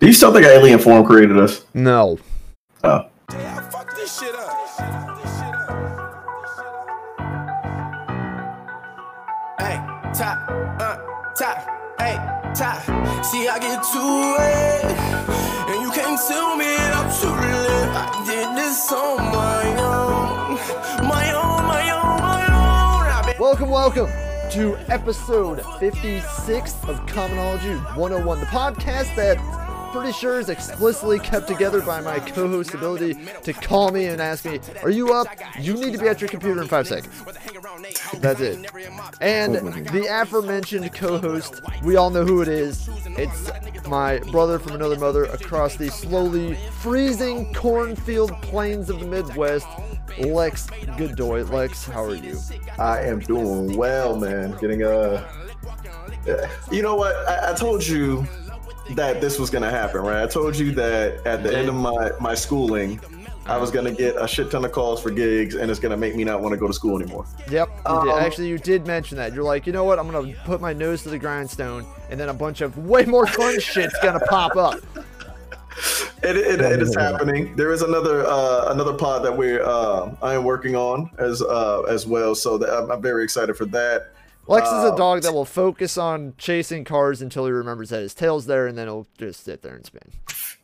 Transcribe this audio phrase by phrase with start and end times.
[0.00, 1.66] Do you still think alien form created us?
[1.74, 2.18] No.
[2.82, 3.06] Oh.
[3.28, 4.56] Damn, fuck this shit up.
[10.12, 10.50] Top,
[10.80, 10.96] uh,
[11.34, 11.56] top,
[11.98, 12.16] hey,
[12.54, 12.82] top.
[13.24, 14.84] See, I get too wet,
[15.70, 17.88] and you can't tell me I'm too late.
[17.94, 23.38] I did this on my own, my own, my own, my own.
[23.38, 24.08] Welcome, welcome
[24.50, 29.38] to episode 56 of Commonology 101, the podcast that
[29.92, 34.44] pretty sure is explicitly kept together by my co-host's ability to call me and ask
[34.44, 35.28] me, "Are you up?
[35.58, 37.14] You need to be at your computer in five seconds."
[38.18, 38.70] That's it.
[39.20, 42.88] And the aforementioned co-host, we all know who it is.
[43.06, 43.50] It's
[43.86, 49.66] my brother from another mother across the slowly freezing cornfield plains of the Midwest,
[50.18, 51.44] Lex Godoy.
[51.44, 52.38] Lex, how are you?
[52.78, 54.56] I am doing well, man.
[54.60, 55.26] Getting uh
[56.70, 57.14] You know what?
[57.28, 58.26] I, I told you
[58.96, 60.22] that this was gonna happen, right?
[60.22, 63.00] I told you that at the end of my my schooling,
[63.46, 66.14] I was gonna get a shit ton of calls for gigs, and it's gonna make
[66.16, 67.24] me not want to go to school anymore.
[67.50, 67.68] Yep.
[67.68, 68.14] You Um, did.
[68.16, 69.32] Actually, you did mention that.
[69.34, 69.98] You're like, you know what?
[69.98, 73.26] I'm gonna put my nose to the grindstone, and then a bunch of way more
[73.26, 74.76] fun shit's gonna pop up.
[76.22, 77.56] It, it, it is happening.
[77.56, 81.82] There is another uh, another pod that we're uh, I am working on as uh,
[81.88, 82.34] as well.
[82.34, 84.12] So that I'm, I'm very excited for that.
[84.50, 88.00] Lex is a Um, dog that will focus on chasing cars until he remembers that
[88.02, 90.02] his tail's there, and then he'll just sit there and spin.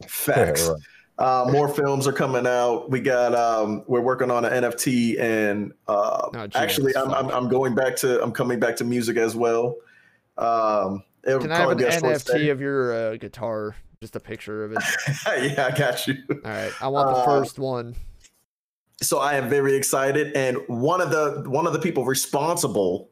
[0.08, 0.68] Facts.
[1.18, 2.90] Uh, more films are coming out.
[2.90, 7.48] We got um, we're working on an NFT, and uh, Oh, actually, I'm, I'm I'm
[7.48, 9.76] going back to I'm coming back to music as well.
[10.36, 12.48] Um, it'll Can I have an probably be a short NFT stay.
[12.50, 13.76] of your uh, guitar?
[14.02, 14.78] Just a picture of it.
[15.56, 16.16] yeah, I got you.
[16.30, 16.72] All right.
[16.82, 17.94] I want the Uh, first one.
[19.00, 23.08] so I am very excited, and one of the one of the people responsible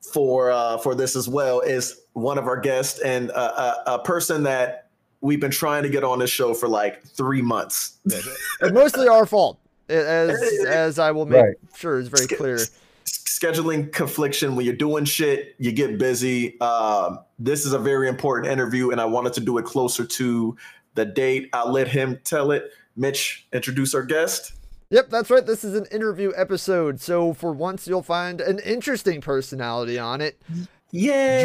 [0.00, 3.98] for uh, for this as well is one of our guests and a, a, a
[4.00, 4.88] person that
[5.20, 7.98] we've been trying to get on this show for like three months.
[8.60, 11.54] And mostly our fault, as as I will make Right.
[11.76, 12.58] sure is very Sk- clear.
[13.06, 18.52] scheduling confliction when you're doing shit you get busy um, this is a very important
[18.52, 20.54] interview and i wanted to do it closer to
[20.94, 24.52] the date i'll let him tell it mitch introduce our guest
[24.92, 25.46] Yep, that's right.
[25.46, 30.42] This is an interview episode, so for once you'll find an interesting personality on it.
[30.90, 31.44] yay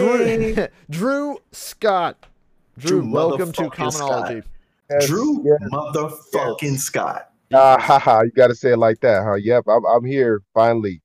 [0.56, 2.26] Drew, Drew Scott.
[2.80, 4.44] Drew, Drew welcome to motherfucking Commonology.
[4.90, 5.70] Yes, drew yes.
[5.72, 9.36] motherfucking scott Ah, ha, ha, you got to say it like that, huh?
[9.36, 11.02] Yep, I'm, I'm here finally.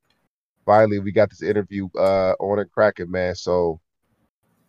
[0.64, 3.34] Finally, we got this interview uh on and cracking, man.
[3.34, 3.80] So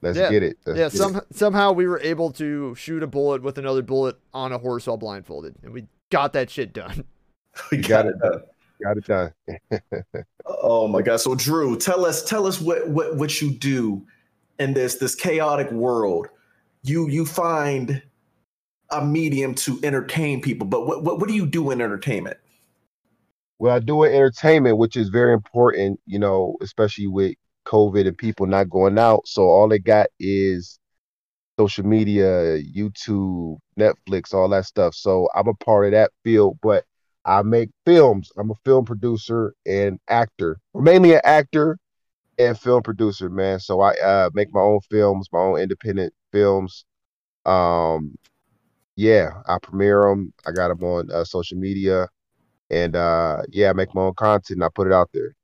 [0.02, 0.58] let's Yeah, get it.
[0.66, 0.98] Let's Yeah, get it.
[0.98, 4.88] some, somehow we were able to shoot a bullet with another bullet on a horse
[4.88, 7.06] while blindfolded, and we got that shit done.
[7.72, 8.41] we got got it done.
[8.84, 9.34] got it done.
[10.63, 14.06] oh my god so drew tell us tell us what what what you do
[14.59, 16.28] in this this chaotic world
[16.84, 18.01] you you find
[18.91, 22.38] a medium to entertain people but what what, what do you do in entertainment
[23.59, 27.35] Well, I do an entertainment, which is very important, you know, especially with
[27.68, 29.28] COVID and people not going out.
[29.28, 30.79] So all they got is
[31.59, 34.95] social media, YouTube, Netflix, all that stuff.
[34.95, 36.85] So I'm a part of that field, but
[37.26, 38.32] I make films.
[38.38, 41.78] I'm a film producer and actor, or mainly an actor
[42.38, 43.59] and film producer, man.
[43.59, 46.86] So I uh, make my own films, my own independent films.
[47.46, 48.16] Um,
[48.96, 50.34] yeah, I premiere them.
[50.46, 52.08] I got them on uh, social media.
[52.72, 55.36] And uh yeah, I make my own content and I put it out there.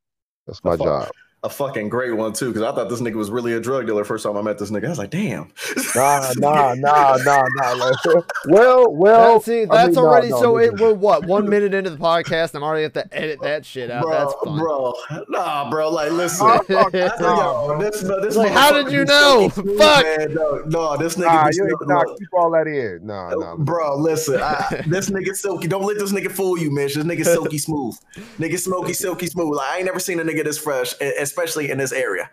[0.48, 1.10] That's my job.
[1.48, 4.04] A fucking great one too because i thought this nigga was really a drug dealer
[4.04, 5.52] first time i met this nigga i was like damn
[5.96, 7.72] Nah, nah, nah, nah, nah.
[7.74, 7.96] like,
[8.48, 9.36] well, well.
[9.40, 10.54] That- see, I that's mean, already no, so.
[10.54, 10.76] listen.
[10.76, 12.54] It, we're what one minute into the podcast.
[12.56, 14.04] I'm already have to edit that shit out.
[14.04, 14.60] bro, that's fun.
[14.60, 14.94] bro
[15.30, 19.50] nah bro like listen Nah, fuck, yo, this, this Like, how did you know?
[19.50, 19.66] Fuck.
[19.78, 20.34] man.
[20.34, 23.06] no, no this nigga Nah, be you so- nah, look, keep all that in.
[23.06, 23.56] Nah, nah.
[23.56, 25.68] Bro, listen, I, this nigga silky.
[25.68, 26.96] Don't let this nigga fool you, Mitch.
[26.96, 27.98] This nigga silky smooth.
[28.40, 29.56] Nigga smoky, silky smooth.
[29.56, 31.06] Like, I ain't never seen a nigga this fresh, e-
[31.38, 32.30] especially in this area.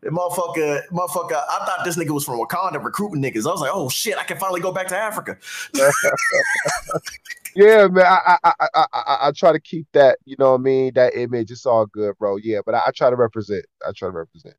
[0.00, 1.32] The motherfucker, motherfucker.
[1.32, 3.46] I thought this nigga was from Wakanda recruiting niggas.
[3.46, 5.36] I was like, oh shit, I can finally go back to Africa.
[7.56, 8.06] Yeah, man.
[8.06, 10.18] I, I, I, I, I, try to keep that.
[10.24, 10.92] You know what I mean?
[10.94, 11.50] That image.
[11.50, 12.36] It's all good, bro.
[12.36, 13.66] Yeah, but I, I try to represent.
[13.84, 14.54] I try to represent.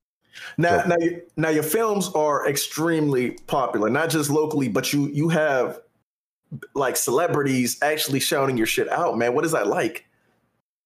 [0.57, 5.07] Now, So- now, you- now, your films are extremely popular, not just locally, but you
[5.07, 5.80] you have
[6.75, 9.33] like celebrities actually shouting your shit out, man.
[9.33, 10.06] What is that like?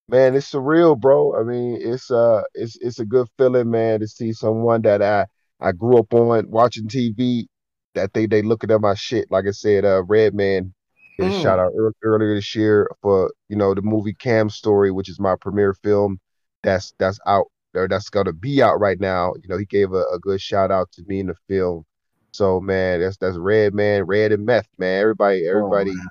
[0.07, 1.39] Man, it's surreal, bro.
[1.39, 5.25] I mean, it's uh, it's it's a good feeling, man, to see someone that I
[5.59, 7.47] I grew up on watching TV.
[7.95, 9.31] That they they looking at my shit.
[9.31, 10.73] Like I said, uh, Redman
[11.19, 11.41] a Mm.
[11.41, 15.19] shout out ear- earlier this year for you know the movie Cam Story, which is
[15.19, 16.19] my premiere film.
[16.61, 19.33] That's that's out or that's gonna be out right now.
[19.41, 21.85] You know, he gave a, a good shout out to me in the film.
[22.31, 25.01] So man, that's that's Redman, Red and Meth, man.
[25.01, 26.09] Everybody, everybody, man.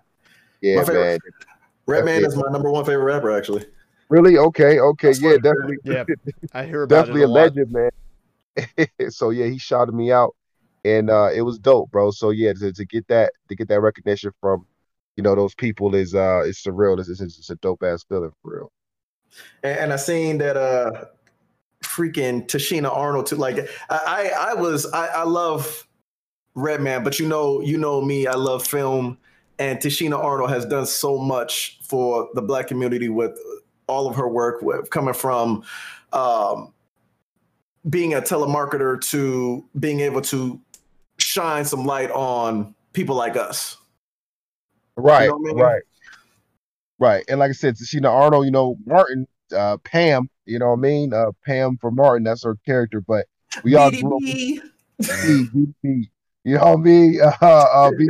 [0.62, 1.18] yeah, man.
[1.86, 3.66] Redman That's is my number one favorite rapper, actually.
[4.08, 4.36] Really?
[4.38, 6.04] Okay, okay, I yeah, swear definitely, Yeah,
[6.52, 7.52] I hear about definitely it a a lot.
[7.54, 7.90] legend, man.
[9.10, 10.34] so yeah, he shouted me out,
[10.84, 12.10] and uh, it was dope, bro.
[12.10, 14.66] So yeah, to, to get that to get that recognition from
[15.16, 16.98] you know those people is uh it's surreal.
[16.98, 18.72] It's, it's, it's a dope ass feeling for real.
[19.62, 21.06] And, and I seen that uh
[21.82, 23.36] freaking Tichina Arnold too.
[23.36, 25.86] Like I I, I was I, I love
[26.54, 29.18] Redman, but you know you know me, I love film.
[29.58, 33.38] And Tichina Arnold has done so much for the black community with
[33.86, 35.62] all of her work with coming from
[36.12, 36.72] um
[37.88, 40.60] being a telemarketer to being able to
[41.18, 43.76] shine some light on people like us.
[44.96, 45.56] Right, what I mean?
[45.56, 45.82] right,
[46.98, 47.24] right.
[47.28, 50.80] And like I said, Sheena Arnold, you know, Martin, uh, Pam, you know what I
[50.80, 51.12] mean?
[51.12, 53.00] Uh, Pam for Martin, that's her character.
[53.00, 53.26] But
[53.62, 54.22] we all grew up
[55.02, 56.10] BDB.
[56.44, 57.20] You know what I mean?
[57.42, 58.08] Uh, uh, we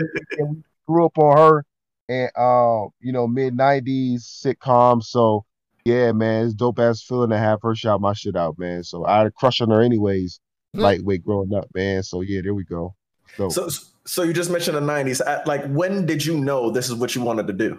[0.87, 1.65] grew up on her
[2.09, 5.03] and uh, you know, mid '90s sitcom.
[5.03, 5.45] So
[5.85, 8.83] yeah, man, it's dope ass feeling to have her shout my shit out, man.
[8.85, 10.41] So I had a crush on her anyways,
[10.75, 10.81] Hmm.
[10.81, 12.03] lightweight growing up, man.
[12.03, 12.95] So yeah, there we go.
[13.37, 13.69] So, So,
[14.07, 15.21] so you just mentioned the '90s.
[15.47, 17.79] Like, when did you know this is what you wanted to do?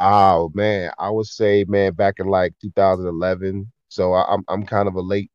[0.00, 3.70] Oh man, I would say man back in like 2011.
[3.88, 5.30] So I, I'm I'm kind of a late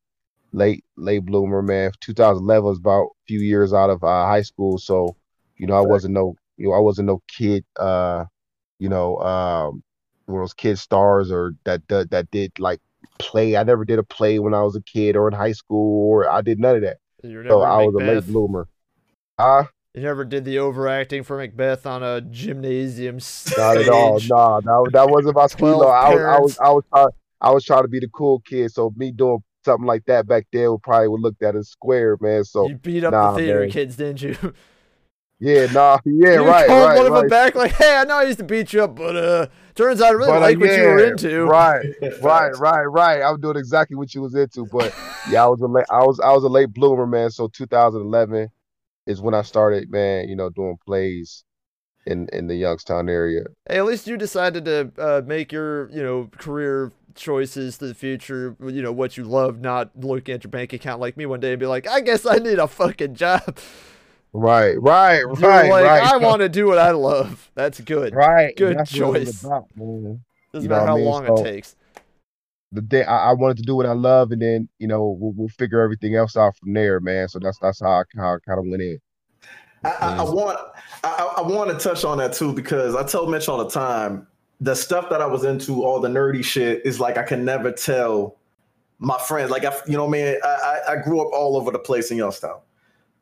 [0.52, 1.92] late late bloomer, man.
[2.00, 5.16] 2011 was about a few years out of uh, high school, so
[5.56, 8.24] you know I wasn't no you know I wasn't no kid uh
[8.78, 9.82] you know um
[10.38, 12.80] those kid stars or that that, that did like
[13.18, 13.56] play.
[13.56, 16.30] I never did a play when I was a kid or in high school or
[16.30, 16.98] I did none of that.
[17.22, 18.68] So I was a late bloomer.
[19.38, 23.58] Uh You never did the overacting for Macbeth on a gymnasium stage.
[23.58, 24.20] Not at all.
[24.22, 25.88] Nah, that, that wasn't my 12 low.
[25.88, 26.58] I was, I was.
[26.58, 27.08] I was trying,
[27.42, 28.70] I was trying to be the cool kid.
[28.72, 32.16] So me doing something like that back then would probably would looked at as square,
[32.20, 32.44] man.
[32.44, 33.70] So you beat up nah, the theater man.
[33.70, 34.36] kids, didn't you?
[35.40, 38.18] yeah, nah, yeah, you right, called right, one of them back like, "Hey, I know
[38.18, 40.60] I used to beat you up, but uh, turns out I really But, uh, like
[40.60, 41.86] what you were into." Right,
[42.22, 43.22] right, right, right.
[43.22, 44.94] I was doing exactly what you was into, but
[45.30, 47.30] yeah, I was a late, I was, I was a late bloomer, man.
[47.30, 48.48] So 2011
[49.06, 50.28] is when I started, man.
[50.28, 51.44] You know, doing plays
[52.06, 53.44] in in the Youngstown area.
[53.66, 57.94] Hey, at least you decided to uh, make your, you know, career choices to the
[57.94, 58.56] future.
[58.60, 61.52] You know what you love, not looking at your bank account like me one day
[61.52, 63.58] and be like, "I guess I need a fucking job."
[64.32, 66.12] Right, right, You're right, like, right.
[66.12, 67.50] I want to do what I love.
[67.54, 68.14] That's good.
[68.14, 69.42] Right, Good that's what choice.
[69.44, 69.68] about.
[69.76, 70.22] Doesn't
[70.54, 71.04] You matter how I mean?
[71.04, 71.76] long So- it takes.
[72.72, 75.32] the day I, I wanted to do what I love, and then you know we'll,
[75.32, 77.28] we'll figure everything else out from there, man.
[77.28, 78.98] So that's that's how I, how I kind of went in.
[79.82, 80.58] I, I, I want
[81.02, 83.70] I, I- I want to touch on that too because I tell Mitch all the
[83.70, 84.26] time
[84.60, 87.72] the stuff that I was into, all the nerdy shit, is like I can never
[87.72, 88.36] tell
[89.00, 89.50] my friends.
[89.50, 90.48] Like I, you know, what I mean, I,
[90.88, 92.60] I I grew up all over the place in Youngstown.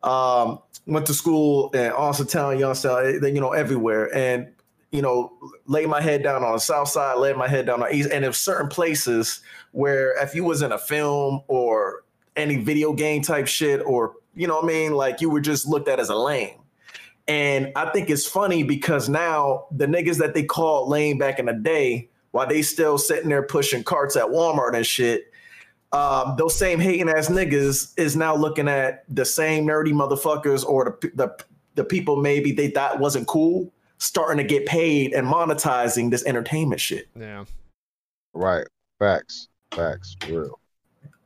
[0.02, 4.48] Um, went to school in Austintown, Youngstown, eh, you know, everywhere, and
[4.90, 5.32] you know,
[5.66, 8.10] lay my head down on the south side, lay my head down on the east,
[8.10, 9.40] and there's certain places
[9.72, 12.04] where if you was in a film or
[12.36, 15.88] any video game type shit, or you know, I mean, like you were just looked
[15.88, 16.58] at as a lame.
[17.26, 21.46] And I think it's funny because now the niggas that they called lame back in
[21.46, 25.30] the day, while they still sitting there pushing carts at Walmart and shit,
[25.92, 30.98] um, those same hating ass niggas is now looking at the same nerdy motherfuckers or
[31.00, 31.44] the the
[31.76, 36.80] the people maybe they thought wasn't cool, starting to get paid and monetizing this entertainment
[36.80, 37.08] shit.
[37.18, 37.44] Yeah.
[38.34, 38.66] Right,
[38.98, 40.58] facts, facts, real.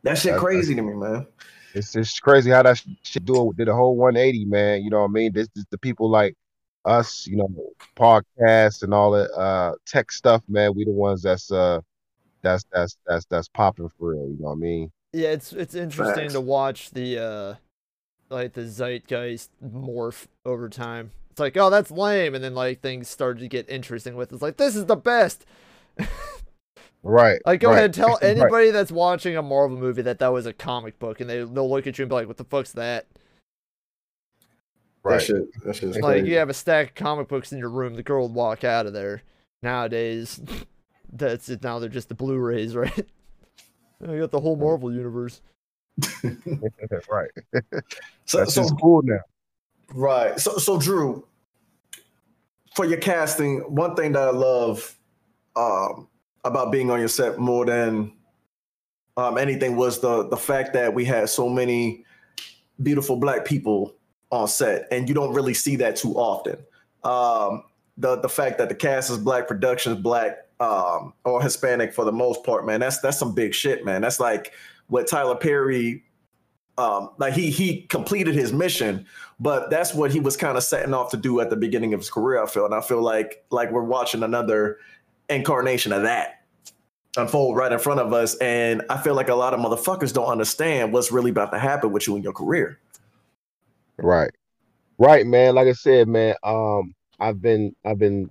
[0.03, 1.27] That shit That's- crazy to me, man.
[1.75, 4.83] It's it's crazy how that shit do did a whole 180, man.
[4.83, 5.33] You know what I mean?
[5.33, 6.37] This is the people like
[6.85, 7.49] us, you know,
[7.97, 10.75] podcasts and all that uh tech stuff, man.
[10.75, 11.81] We the ones that's uh
[12.43, 14.29] that's that's that's that's popping for real.
[14.29, 14.93] You know what I mean?
[15.13, 16.33] Yeah, it's it's interesting Facts.
[16.35, 17.55] to watch the uh
[18.31, 21.11] like the zeitgeist morph over time.
[21.31, 24.33] It's like, oh, that's lame, and then like things started to get interesting with.
[24.33, 24.35] it.
[24.35, 25.45] It's like this is the best.
[27.03, 27.41] Right.
[27.45, 28.23] Like, go right, ahead, tell right.
[28.23, 31.69] anybody that's watching a Marvel movie that that was a comic book, and they they'll
[31.69, 33.07] look at you and be like, "What the fuck's that?"
[35.03, 35.19] Right.
[35.19, 36.29] That shit, that shit's Like, crazy.
[36.29, 38.87] you have a stack of comic books in your room, the girl would walk out
[38.87, 39.23] of there.
[39.65, 40.41] Nowadays,
[41.13, 41.63] that's it.
[41.63, 43.07] Now they're just the Blu-rays, right?
[44.01, 45.41] You got the whole Marvel universe.
[47.11, 47.31] right.
[48.25, 49.19] So, That's so cool now.
[49.93, 50.39] Right.
[50.39, 51.27] So so Drew,
[52.75, 54.97] for your casting, one thing that I love
[55.57, 56.09] um
[56.45, 58.13] about being on your set more than
[59.17, 62.05] um anything was the the fact that we had so many
[62.83, 63.93] beautiful black people
[64.31, 66.57] on set and you don't really see that too often.
[67.03, 67.65] Um
[67.99, 72.05] the the fact that the cast is black, production is black, um, or Hispanic for
[72.05, 74.01] the most part, man, that's that's some big shit, man.
[74.03, 74.53] That's like
[74.87, 76.05] what Tyler Perry
[76.79, 79.07] um, like he he completed his mission,
[79.39, 82.01] but that's what he was kind of setting off to do at the beginning of
[82.01, 82.43] his career.
[82.43, 84.79] I feel, and I feel like like we're watching another
[85.29, 86.45] incarnation of that
[87.17, 88.37] unfold right in front of us.
[88.37, 91.93] And I feel like a lot of motherfuckers don't understand what's really about to happen
[91.93, 92.79] with you in your career.
[93.99, 94.31] Right.
[94.97, 95.55] Right, man.
[95.55, 98.31] Like I said, man, um, I've been I've been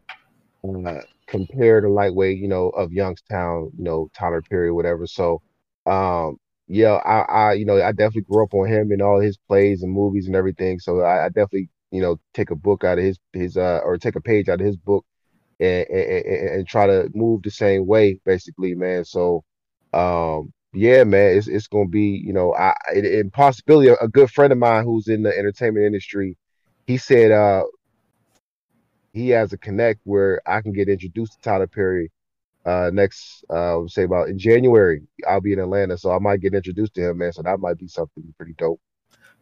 [0.64, 5.08] uh, compared to lightweight, you know, of Youngstown, you know, Tyler Perry, whatever.
[5.08, 5.42] So
[5.88, 9.38] um yeah, I, I you know, I definitely grew up on him and all his
[9.50, 10.80] plays and movies and everything.
[10.80, 13.98] So I, I definitely, you know, take a book out of his his uh or
[13.98, 15.06] take a page out of his book
[15.60, 19.06] and, and, and try to move the same way, basically, man.
[19.06, 19.44] So,
[19.94, 24.54] um, yeah, man, it's it's gonna be, you know, I and possibility a good friend
[24.54, 26.38] of mine who's in the entertainment industry,
[26.88, 27.64] he said, uh,
[29.14, 32.12] he has a connect where I can get introduced to Tyler Perry.
[32.64, 36.54] Uh, next, uh, say about in January, I'll be in Atlanta, so I might get
[36.54, 37.34] introduced to him, man.
[37.34, 38.80] So that might be something pretty dope.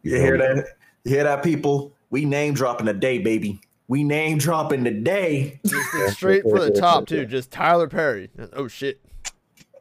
[0.02, 0.66] You, you hear that?
[1.04, 1.94] You hear that, people?
[2.08, 3.60] We name dropping a day, baby.
[3.88, 5.60] We name dropping today.
[6.08, 7.26] straight for the top too.
[7.26, 8.30] Just Tyler Perry.
[8.52, 9.00] Oh shit.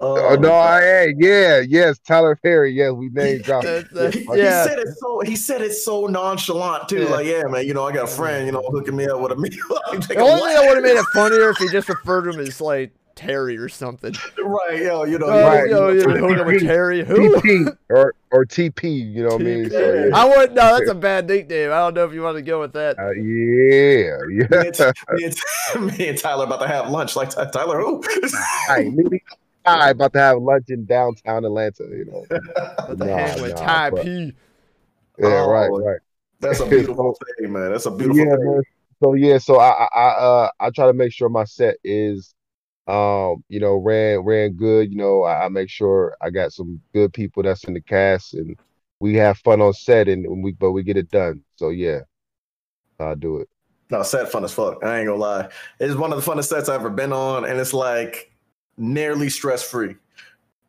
[0.02, 0.54] Oh no!
[0.54, 2.72] I, hey, yeah, yes, Tyler Perry.
[2.72, 3.66] Yeah, we name dropped.
[3.66, 5.20] yeah, he said it so.
[5.20, 7.04] He said it so nonchalant too.
[7.04, 7.10] Yeah.
[7.10, 9.34] Like, yeah, man, you know, I got a friend, you know, hooking me up with
[9.34, 9.52] a meal.
[9.92, 12.40] the only thing that would have made it funnier if he just referred to him
[12.40, 14.16] as like Terry or something.
[14.42, 15.70] Right, yo, you know, uh, right.
[15.70, 17.36] yo, you know, with Terry, who?
[17.36, 19.70] TP or or TP, you know what I mean?
[19.70, 20.10] So, yeah.
[20.16, 21.72] I would no, that's a bad nickname.
[21.72, 22.98] I don't know if you want to go with that.
[22.98, 24.64] Uh, yeah, yeah.
[24.64, 27.16] Me and, me, and, me and, Tyler about to have lunch.
[27.16, 28.02] Like Tyler, who?
[28.06, 29.22] Hi, me,
[29.66, 31.84] I about to have lunch in downtown Atlanta.
[31.90, 32.26] You know,
[32.96, 34.34] the nah, hang with nah, Ty but, P.
[35.18, 36.00] Yeah, oh, right, right.
[36.40, 37.72] That's a beautiful thing, man.
[37.72, 38.52] That's a beautiful yeah, thing.
[38.52, 38.64] Man.
[39.04, 42.34] So yeah, so I I uh I try to make sure my set is
[42.90, 44.92] um, you know, ran ran good.
[44.92, 48.34] You know, I, I, make sure I got some good people that's in the cast,
[48.34, 48.58] and
[49.00, 51.44] we have fun on set, and we but we get it done.
[51.56, 52.00] So yeah,
[53.00, 53.50] I do it.
[53.92, 54.84] No, set fun as fuck.
[54.84, 55.50] I ain't gonna lie.
[55.80, 58.32] It's one of the funnest sets I've ever been on, and it's like
[58.80, 59.96] nearly stress free.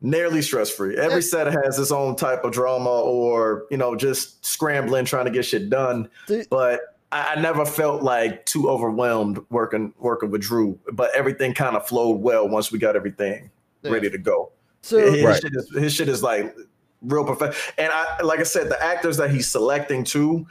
[0.03, 0.97] Nearly stress free.
[0.97, 5.31] Every set has its own type of drama or, you know, just scrambling, trying to
[5.31, 6.09] get shit done.
[6.49, 6.81] But
[7.13, 11.87] I, I never felt like too overwhelmed working working with Drew, but everything kind of
[11.87, 13.51] flowed well once we got everything
[13.83, 13.91] yeah.
[13.91, 14.53] ready to go.
[14.83, 15.43] So his, right.
[15.43, 16.57] shit is, his shit is like
[17.03, 17.57] real perfect.
[17.77, 20.47] And I like I said, the actors that he's selecting too,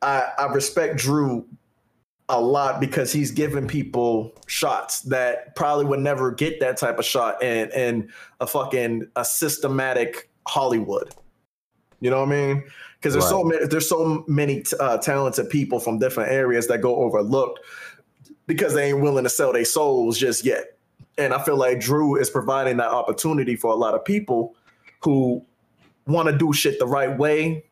[0.00, 1.44] I, I respect Drew
[2.32, 7.04] a lot because he's giving people shots that probably would never get that type of
[7.04, 8.10] shot in in
[8.40, 11.14] a fucking a systematic Hollywood.
[12.00, 12.64] You know what I mean?
[13.02, 13.30] because there's right.
[13.30, 17.58] so many there's so many uh, talented people from different areas that go overlooked
[18.46, 20.78] because they ain't willing to sell their souls just yet.
[21.18, 24.54] And I feel like Drew is providing that opportunity for a lot of people
[25.00, 25.44] who
[26.06, 27.64] want to do shit the right way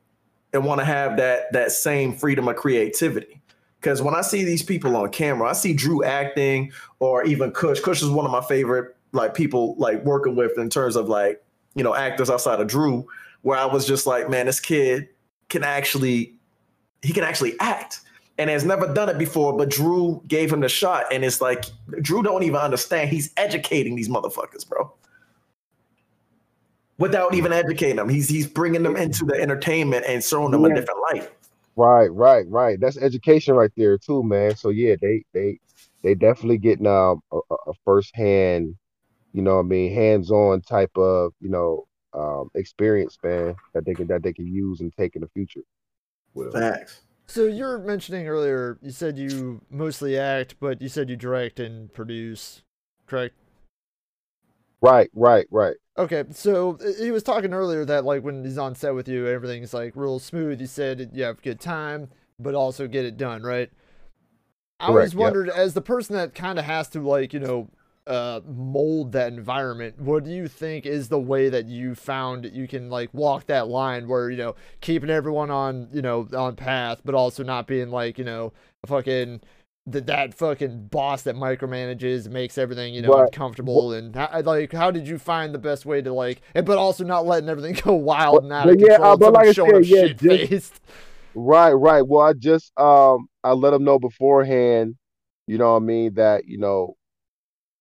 [0.53, 3.40] and want to have that that same freedom of creativity.
[3.81, 7.81] Because when I see these people on camera, I see Drew acting or even Kush.
[7.81, 11.43] Kush is one of my favorite like people like working with in terms of like
[11.75, 13.07] you know actors outside of Drew.
[13.43, 15.09] Where I was just like, man, this kid
[15.49, 16.35] can actually
[17.03, 18.01] he can actually act
[18.39, 21.65] and has never done it before but drew gave him the shot and it's like
[22.01, 24.91] drew don't even understand he's educating these motherfuckers bro
[26.99, 30.73] without even educating them he's he's bringing them into the entertainment and showing them yeah.
[30.73, 31.31] a different light
[31.77, 35.59] right right right that's education right there too man so yeah they they
[36.03, 38.75] they definitely getting um, a, a first hand
[39.33, 44.07] you know i mean hands-on type of you know um, experience, man, that they can
[44.09, 45.63] that they can use and take in the future.
[46.35, 47.03] Well, Facts.
[47.27, 51.93] So you're mentioning earlier, you said you mostly act, but you said you direct and
[51.93, 52.63] produce,
[53.07, 53.37] correct?
[54.83, 55.77] Right, right, right.
[56.01, 59.27] Okay, so uh, he was talking earlier that like when he's on set with you,
[59.27, 60.59] everything's like real smooth.
[60.59, 63.71] You said you have good time, but also get it done, right?
[64.81, 65.57] I Correct, always wondered, yep.
[65.57, 67.69] as the person that kind of has to like, you know,
[68.07, 72.67] uh, mold that environment what do you think is the way that you found you
[72.67, 77.01] can like walk that line where you know keeping everyone on you know on path
[77.05, 78.53] but also not being like you know
[78.83, 79.41] a fucking
[79.87, 83.25] that that fucking boss that micromanages makes everything you know right.
[83.25, 87.03] uncomfortable and how, like how did you find the best way to like but also
[87.03, 89.87] not letting everything go wild and out of yeah, control uh, but like I said,
[89.87, 90.07] yeah,
[90.47, 90.81] just,
[91.35, 94.97] right right well I just um I let them know beforehand
[95.47, 96.97] you know what I mean that you know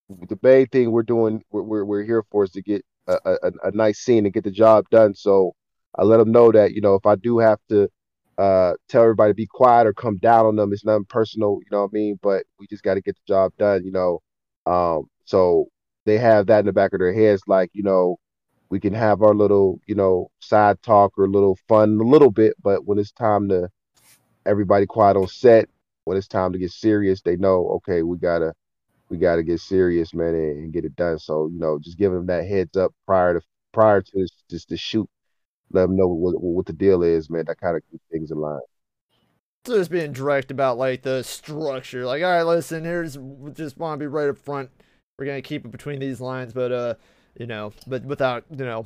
[0.10, 3.72] the main thing we're doing, we're we're here for is to get a, a, a
[3.72, 5.14] nice scene and get the job done.
[5.14, 5.54] So
[5.96, 7.90] I let them know that you know if I do have to
[8.40, 11.60] uh, tell everybody to be quiet or come down on them, it's nothing personal.
[11.62, 12.20] You know what I mean?
[12.24, 13.84] But we just got to get the job done.
[13.86, 14.22] You know,
[14.66, 15.68] um, so
[16.06, 18.18] they have that in the back of their heads, like you know,
[18.70, 22.32] we can have our little, you know, side talk or a little fun a little
[22.32, 23.70] bit, but when it's time to
[24.46, 25.70] everybody quiet on set,
[26.06, 28.54] when it's time to get serious, they know, okay, we gotta
[29.10, 31.20] we gotta get serious, man, and, and get it done.
[31.20, 33.42] So, you know, just giving them that heads up prior to
[33.74, 35.10] prior to just to shoot,
[35.72, 37.46] let them know what, what the deal is, man.
[37.48, 38.60] That kind of keeps things in line.
[39.66, 42.06] So just being direct about like the structure.
[42.06, 44.70] Like, all right, listen, here's we just want to be right up front.
[45.18, 46.94] We're gonna keep it between these lines, but uh,
[47.38, 48.86] you know, but without you know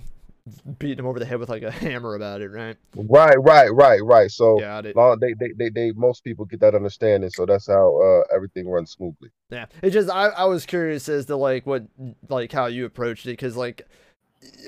[0.77, 2.75] beating them over the head with like a hammer about it, right?
[2.95, 4.29] Right, right, right, right.
[4.29, 4.55] So
[4.95, 7.29] long, they, they, they, they, most people get that understanding.
[7.29, 9.29] So that's how uh, everything runs smoothly.
[9.49, 11.83] Yeah, it just I, I was curious as to like what
[12.29, 13.87] like how you approached it because like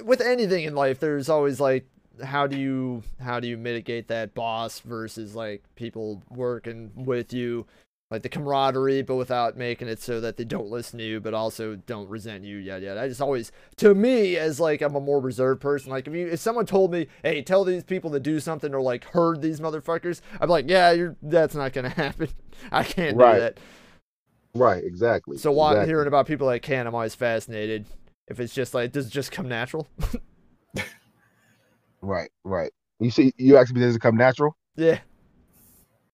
[0.04, 1.88] with anything in life, there's always like
[2.24, 7.66] how do you how do you mitigate that boss versus like people working with you
[8.12, 11.34] like the camaraderie but without making it so that they don't listen to you but
[11.34, 15.02] also don't resent you yet yet i just always to me as like i'm a
[15.02, 18.20] more reserved person like if you if someone told me hey tell these people to
[18.20, 22.28] do something or like herd these motherfuckers i'm like yeah you're that's not gonna happen
[22.72, 23.34] i can't Right.
[23.36, 23.58] do that
[24.54, 25.38] Right, exactly.
[25.38, 25.90] so while exactly.
[25.92, 27.86] hearing about people that can i'm always fascinated
[28.28, 29.88] if it's just like does it just come natural
[32.06, 32.72] Right, right.
[33.00, 34.56] You see, you asked me, does it come natural?
[34.76, 35.00] yeah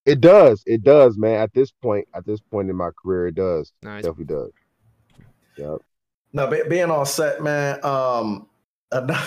[0.05, 0.63] It does.
[0.65, 1.41] It does, man.
[1.41, 3.73] At this point, at this point in my career, it does.
[3.83, 4.51] nice Definitely does.
[5.57, 5.77] Yep.
[6.33, 7.83] No, be, being on set, man.
[7.83, 8.47] Um,
[8.93, 9.17] ano-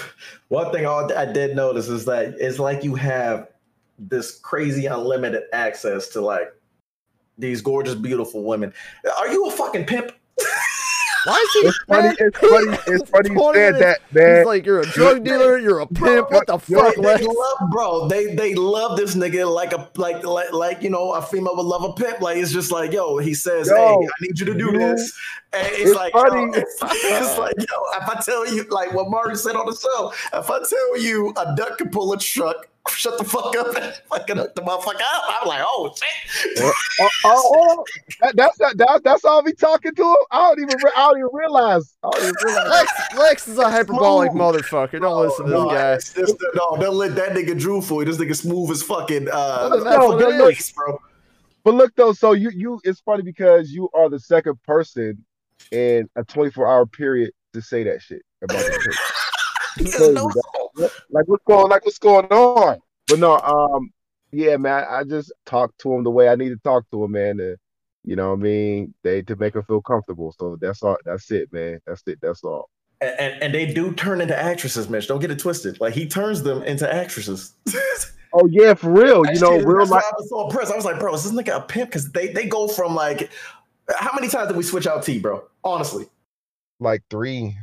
[0.48, 3.48] one thing I, I did notice is that it's like you have
[3.98, 6.52] this crazy unlimited access to like
[7.36, 8.72] these gorgeous, beautiful women.
[9.18, 10.12] Are you a fucking pimp?
[11.24, 12.16] Why is he It's funny.
[12.18, 12.78] It's funny.
[12.86, 14.36] It's funny you said that, man.
[14.38, 16.30] He's like, you're a drug dealer, you're a pimp.
[16.30, 18.08] What the yo, fuck, They, they love, bro.
[18.08, 21.66] They they love this nigga like a like like like you know a female would
[21.66, 22.20] love a pimp.
[22.20, 24.78] Like it's just like yo, he says, Yo, hey, I need you to do you-
[24.78, 25.16] this,
[25.52, 26.42] and it's, it's like funny.
[26.42, 29.76] Yo, it's, it's like yo, if I tell you like what Marty said on the
[29.76, 33.74] show, if I tell you a duck can pull a truck, shut the fuck up
[33.76, 35.24] and fucking hook the motherfucker up.
[35.42, 36.58] I'm like, oh shit.
[36.60, 37.84] Oh, oh, oh,
[38.20, 40.16] that, that's that, that, that's all me talking to him.
[40.30, 40.76] I don't even.
[40.84, 41.96] Re- I don't even realize.
[42.02, 42.68] I don't even realize.
[42.70, 44.42] Lex, Lex is a hyperbolic Smooth.
[44.42, 45.00] motherfucker.
[45.00, 45.92] Don't listen to this no, guy.
[45.94, 48.12] it's just- no, don't let that nigga Drew fool you.
[48.12, 51.00] This nigga smooth as fucking uh, Well, then No, what but look, bro.
[51.64, 55.24] But look though, so you you it's funny because you are the second person
[55.72, 58.94] in a 24 hour period to say that shit about the
[60.76, 60.90] pimp.
[60.90, 63.90] There's crazy, no- like what's going like what's going on but no um
[64.32, 67.12] yeah man i just talk to him the way i need to talk to him
[67.12, 67.56] man to,
[68.04, 71.30] you know what i mean they to make him feel comfortable so that's all that's
[71.30, 72.68] it man that's it that's all
[73.00, 75.08] and, and, and they do turn into actresses, Mitch.
[75.08, 75.80] Don't get it twisted.
[75.80, 77.54] Like he turns them into actresses.
[78.32, 80.72] oh yeah for real you know real life I was so impressed.
[80.72, 81.90] I was like, bro, is this nigga a pimp?
[81.90, 83.30] Because they they go from like,
[83.96, 85.44] how many times did we switch out T, bro?
[85.62, 86.06] Honestly,
[86.80, 87.56] like three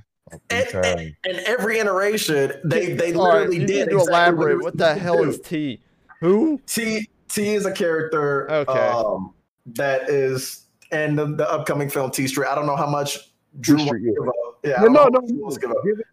[0.49, 4.13] and, and, and every iteration, they they All right, literally you did need to exactly
[4.13, 4.57] elaborate.
[4.57, 5.39] we What the hell is.
[5.39, 5.81] T?
[6.19, 6.59] Who?
[6.65, 8.49] T T is a character.
[8.51, 8.79] Okay.
[8.79, 9.33] Um,
[9.65, 12.47] that is and the, the upcoming film T Street.
[12.47, 13.17] I don't know how much
[13.59, 14.13] Drew T wants Street, yeah.
[14.19, 14.35] give up.
[14.63, 15.77] Yeah, I Yeah, no no how much he wants to give up.
[15.83, 16.05] give it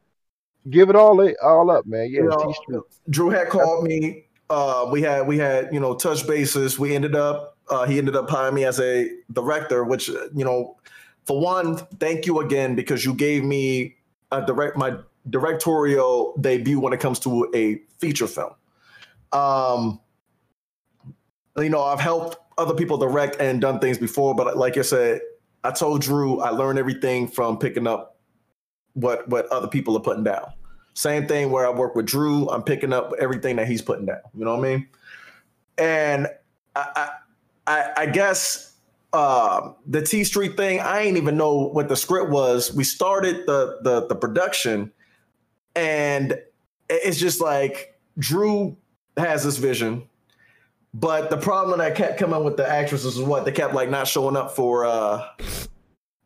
[0.70, 2.82] give it all it all up man yeah You know, T-Street.
[3.10, 4.24] Drew had called me.
[4.50, 6.78] Uh, we had we had you know touch bases.
[6.78, 10.44] We ended up uh, he ended up hiring me as a director, which uh, you
[10.44, 10.76] know,
[11.26, 13.96] for one, thank you again because you gave me
[14.30, 14.96] a direct my
[15.30, 18.52] directorial debut when it comes to a feature film.
[19.32, 20.00] Um,
[21.56, 25.20] you know, I've helped other people direct and done things before, but like I said,
[25.64, 28.16] I told Drew I learned everything from picking up
[28.94, 30.52] what what other people are putting down.
[30.94, 34.20] Same thing where I work with Drew, I'm picking up everything that he's putting down.
[34.36, 34.88] You know what I mean?
[35.78, 36.28] And
[36.74, 37.10] I I,
[37.66, 38.67] I, I guess
[39.12, 42.72] um, the T Street thing, I ain't even know what the script was.
[42.72, 44.92] We started the the the production,
[45.74, 46.38] and
[46.90, 48.76] it's just like Drew
[49.16, 50.08] has this vision.
[50.94, 54.08] But the problem that kept coming with the actresses is what they kept like not
[54.08, 55.28] showing up for uh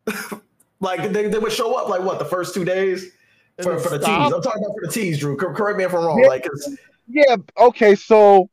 [0.79, 3.11] like they, they would show up like what the first two days
[3.61, 4.07] for, for the tees.
[4.07, 5.35] I'm talking about for the tees, Drew.
[5.35, 6.19] Correct me if I'm wrong.
[6.21, 6.27] Yeah.
[6.27, 6.47] Like,
[7.07, 7.35] Yeah.
[7.57, 7.95] Okay.
[7.95, 8.49] So,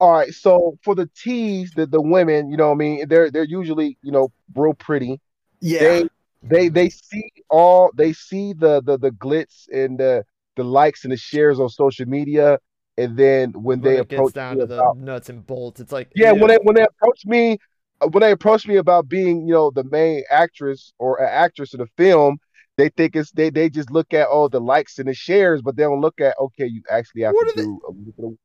[0.00, 0.32] all right.
[0.32, 3.98] So for the tees, the the women, you know, what I mean, they're they're usually,
[4.02, 5.20] you know, real pretty.
[5.60, 6.08] yeah, They
[6.42, 10.24] they they see all they see the the the glitz and the
[10.56, 12.58] the likes and the shares on social media,
[12.96, 15.92] and then when When they it gets approach down to the nuts and bolts, it's
[15.92, 17.58] like yeah, when they when they approach me
[18.00, 21.74] uh, when they approach me about being you know the main actress or an actress
[21.74, 22.38] in the film.
[22.76, 25.76] They think it's they they just look at all the likes and the shares, but
[25.76, 27.80] they don't look at okay, you actually have What to do
[28.18, 28.36] they-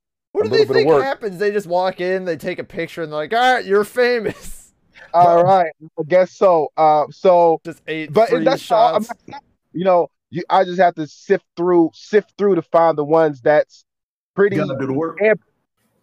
[0.44, 1.38] do a little bit of what do they little bit of think happens?
[1.40, 4.74] They just walk in, they take a picture, and they're like, "All right, you're famous."
[5.14, 6.70] All right, I guess so.
[6.76, 8.96] Uh, so, Just eight but free that's all.
[8.96, 12.98] I'm not, you know, you I just have to sift through sift through to find
[12.98, 13.86] the ones that's
[14.36, 15.20] pretty You do the work.
[15.22, 15.40] and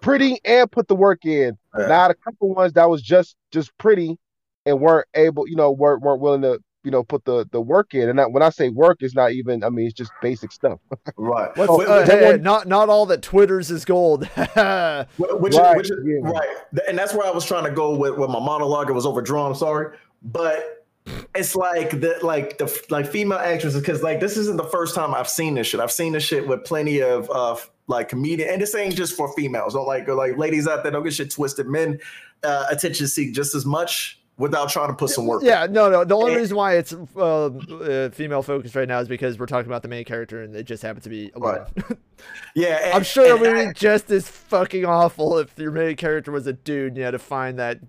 [0.00, 1.58] pretty and put the work in.
[1.78, 1.86] Yeah.
[1.86, 4.16] Not a couple ones that was just just pretty
[4.64, 7.94] and weren't able, you know, weren't weren't willing to, you know, put the the work
[7.94, 8.08] in.
[8.08, 9.62] And that, when I say work, it's not even.
[9.64, 10.78] I mean, it's just basic stuff.
[11.16, 11.56] Right.
[11.56, 14.22] What's, Wh- uh, hey, hey, one- not not all that Twitters is gold.
[14.36, 16.18] Which, Right, which is yeah.
[16.30, 16.48] right,
[16.88, 18.88] and that's where I was trying to go with, with my monologue.
[18.90, 19.50] It was overdrawn.
[19.52, 20.86] I'm sorry, but
[21.34, 25.14] it's like the like the like female actresses because like this isn't the first time
[25.14, 25.80] I've seen this shit.
[25.80, 27.56] I've seen this shit with plenty of uh
[27.88, 29.74] like comedian, and this ain't just for females.
[29.74, 31.66] Don't like like ladies out there don't get shit twisted.
[31.66, 31.98] Men
[32.44, 35.42] uh, attention seek just as much without trying to put some work.
[35.44, 36.04] Yeah, no, no.
[36.04, 36.36] The only Eh.
[36.36, 39.88] reason why it's uh, uh, female focused right now is because we're talking about the
[39.88, 41.64] main character, and it just happens to be a woman.
[42.54, 42.78] yeah.
[42.84, 46.46] and- I'm sure it would be just as fucking awful if your main character was
[46.46, 47.80] a dude and you had to find that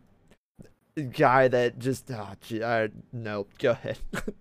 [1.11, 3.97] guy that just oh gee, I, no go ahead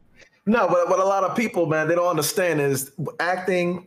[0.45, 3.87] No, but what a lot of people, man, they don't understand is acting,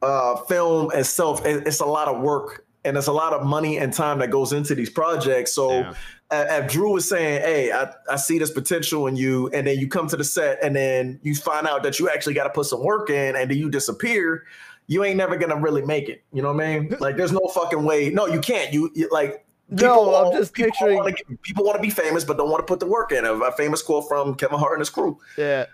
[0.00, 1.44] uh, film itself.
[1.44, 4.30] it- It's a lot of work and it's a lot of money and time that
[4.30, 5.52] goes into these projects.
[5.52, 5.94] So, Yeah.
[6.30, 9.78] uh, if Drew was saying, "Hey, I, I see this potential in you," and then
[9.78, 12.50] you come to the set and then you find out that you actually got to
[12.50, 14.44] put some work in, and then you disappear,
[14.86, 16.22] you ain't never gonna really make it.
[16.32, 16.96] You know what I mean?
[17.00, 18.08] Like, there's no fucking way.
[18.10, 18.72] No, you can't.
[18.72, 19.42] You, you like.
[19.68, 22.60] No, I'm just people picturing- Wanna, get- people want to be famous, but don't want
[22.64, 23.24] to put the work in.
[23.24, 25.18] A, a famous quote from Kevin Hart and his crew.
[25.36, 25.64] yeah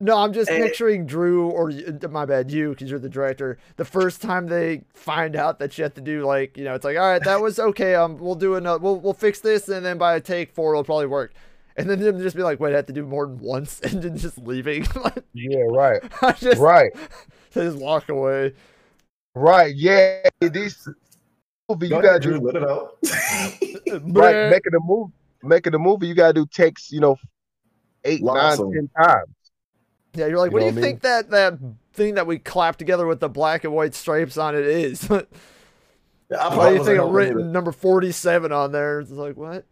[0.00, 3.58] no i'm just And- picturing drew or uh, my bad you because you're the director.
[3.76, 6.84] The first time they find out that you have to do like you know it's
[6.84, 9.84] like all right that was okay um we'll do another we'll, we'll fix this and
[9.84, 11.32] then by a take four it'll probably work.
[11.76, 14.02] And then them just be like wait i have to do more than once and
[14.02, 14.86] then just leaving.
[15.34, 16.92] Yeah, right, i just right,
[17.52, 18.52] they just walk away.
[19.36, 19.72] Right.
[19.76, 20.88] Yeah, these
[21.68, 22.96] movie you Go gotta do Drew, let it out.
[24.12, 27.16] right making a movie making a movie you gotta do takes you know
[28.04, 29.28] eight Lots nine of- ten times
[30.14, 31.58] Yeah, you're like, You what do you I think that that
[31.92, 35.04] thing that we clapped together with the black and white stripes on it is?
[35.08, 35.22] Why
[36.30, 39.00] Yeah, I do you think helping written number 47 on there?
[39.00, 39.64] It's like, what?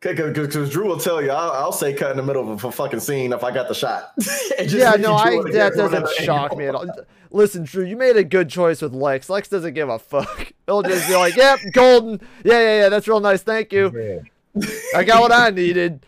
[0.00, 3.00] Because Drew will tell you, I'll, I'll say cut in the middle of a fucking
[3.00, 4.12] scene if I got the shot.
[4.60, 6.84] Yeah, no, I that doesn't shock me at all.
[7.30, 9.30] Listen, Drew, you made a good choice with Lex.
[9.30, 10.52] Lex doesn't give a fuck.
[10.66, 12.20] He'll just be like, yep, golden.
[12.44, 13.42] Yeah, yeah, yeah, that's real nice.
[13.42, 14.24] Thank you.
[14.56, 14.68] Yeah.
[14.96, 16.04] I got what I needed.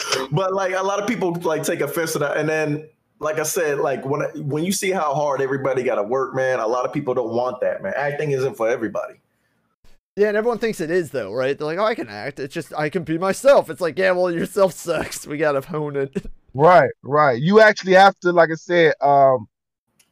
[0.30, 2.88] But like a lot of people like take offense to that, and then
[3.20, 6.60] like I said, like when when you see how hard everybody got to work, man,
[6.60, 7.92] a lot of people don't want that, man.
[7.96, 9.14] Acting isn't for everybody.
[10.16, 11.56] Yeah, and everyone thinks it is though, right?
[11.56, 12.40] They're like, oh, I can act.
[12.40, 13.70] It's just I can be myself.
[13.70, 15.26] It's like, yeah, well, yourself sucks.
[15.26, 16.26] We gotta hone it.
[16.54, 17.40] Right, right.
[17.40, 19.46] You actually have to, like I said, um,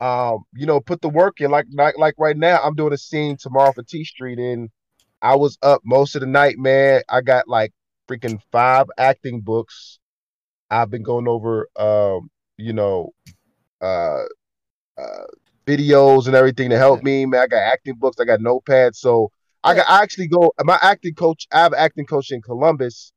[0.00, 1.50] um, you know, put the work in.
[1.50, 4.70] Like, like, like right now, I'm doing a scene tomorrow for T Street, and
[5.22, 7.02] I was up most of the night, man.
[7.08, 7.72] I got like
[8.08, 9.98] freaking five acting books.
[10.70, 13.10] I've been going over, um, you know,
[13.80, 14.24] uh,
[14.98, 15.24] uh,
[15.66, 17.42] videos and everything to help me, man.
[17.42, 18.18] I got acting books.
[18.20, 19.30] I got notepads, so
[19.62, 19.88] I got.
[19.88, 20.52] I actually go.
[20.64, 21.46] My acting coach.
[21.52, 23.12] I have an acting coach in Columbus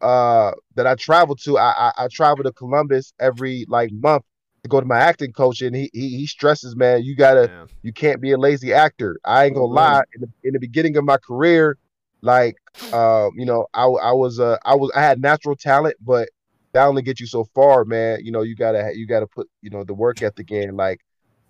[0.00, 1.58] uh that I travel to.
[1.58, 4.24] I, I I travel to Columbus every like month
[4.64, 7.66] to go to my acting coach, and he he, he stresses, man, you gotta Yeah.
[7.82, 9.18] you can't be a lazy actor.
[9.24, 9.74] I ain't gonna Mhm.
[9.74, 10.02] lie.
[10.14, 11.76] In the, in the beginning of my career,
[12.22, 12.56] like
[12.92, 16.28] um, you know, I I was uh I was I had natural talent, but
[16.72, 18.20] that only gets you so far, man.
[18.22, 20.76] You know, you gotta you gotta put you know the work ethic in.
[20.76, 21.00] Like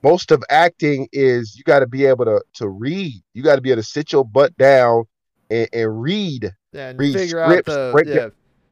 [0.02, 3.22] most of acting is you got to be able to to read.
[3.34, 5.04] You got to be able to sit your butt down
[5.50, 8.28] and, and read Yeah, and Read figure scripts, out the yeah,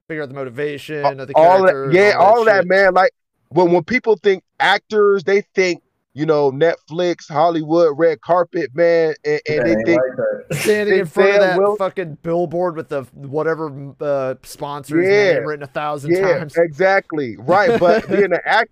[0.09, 1.91] figure out the motivation of the all character.
[1.91, 2.69] that, yeah, all, that, shit.
[2.69, 2.95] man.
[2.95, 3.13] Like
[3.51, 5.83] when when people think actors, they think
[6.15, 10.57] you know Netflix, Hollywood, red carpet, man, and, and they Ain't think like that.
[10.63, 15.35] Standing in front of Sam that Will- fucking billboard with the whatever uh, sponsor's Yeah.
[15.35, 16.57] name written a thousand yeah, times.
[16.57, 17.79] exactly, right.
[17.79, 18.71] But being an actor,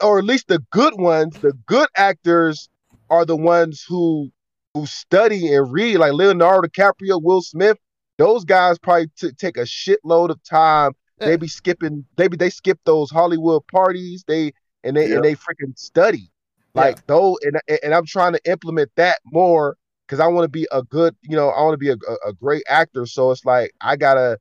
[0.00, 2.68] or at least the good ones, the good actors
[3.10, 4.30] are the ones who
[4.74, 7.78] who study and read, like Leonardo DiCaprio, Will Smith.
[8.18, 10.92] Those guys probably t- take a shitload of time.
[11.20, 11.26] Yeah.
[11.28, 12.04] They be skipping.
[12.16, 14.24] They be they skip those Hollywood parties.
[14.26, 14.52] They
[14.84, 15.16] and they Yep.
[15.16, 16.30] and they freaking study.
[16.74, 20.66] Like though, and and I'm trying to implement that more because I want to be
[20.72, 23.06] a good, you know, I want to be a, a, a great actor.
[23.06, 24.38] So it's like I gotta,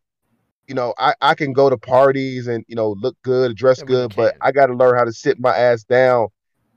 [0.67, 3.85] you know, I I can go to parties and you know look good, dress Yeah,
[3.85, 4.35] good, but.
[4.41, 6.27] I gotta learn how to sit my ass down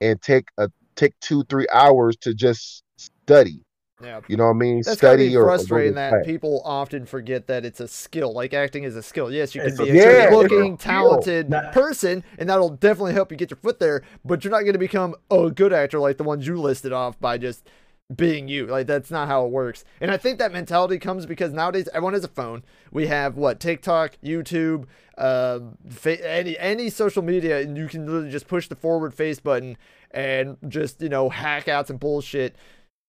[0.00, 3.62] and take a take two three hours to just study.
[4.02, 4.20] Yeah.
[4.28, 4.76] You know what I mean?
[4.84, 6.26] That's gotta study be or- or frustrating that class.
[6.26, 8.32] people often forget that it's a skill.
[8.34, 9.32] Like acting is a skill.
[9.32, 9.96] Yes, you can It's be a a.
[9.96, 13.80] Yeah, it's a good-looking, talented Not- person, and that'll definitely help you get your foot
[13.80, 14.02] there.
[14.24, 17.18] But you're not going to become a good actor like the ones you listed off
[17.20, 17.66] by just
[18.14, 18.66] being you.
[18.66, 19.84] Like that's not how it works.
[20.00, 22.64] And I think that mentality comes because nowadays everyone has a phone.
[22.92, 24.84] We have what TikTok, YouTube,
[25.18, 29.40] um, fa- any any social media, and you can literally just push the forward face
[29.40, 29.78] button
[30.10, 32.54] and just you know hack out some bullshit.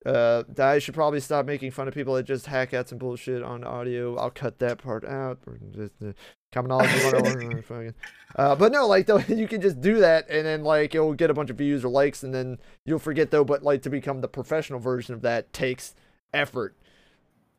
[0.05, 3.43] Uh, I should probably stop making fun of people that just hack out some bullshit
[3.43, 4.15] on audio.
[4.15, 5.39] I'll cut that part out.
[6.53, 7.93] Commonology 101.
[8.35, 11.31] Uh, but no, like though you can just do that and then like it'll get
[11.31, 13.43] a bunch of views or likes and then you'll forget though.
[13.43, 15.95] But like to become the professional version of that takes
[16.33, 16.75] effort.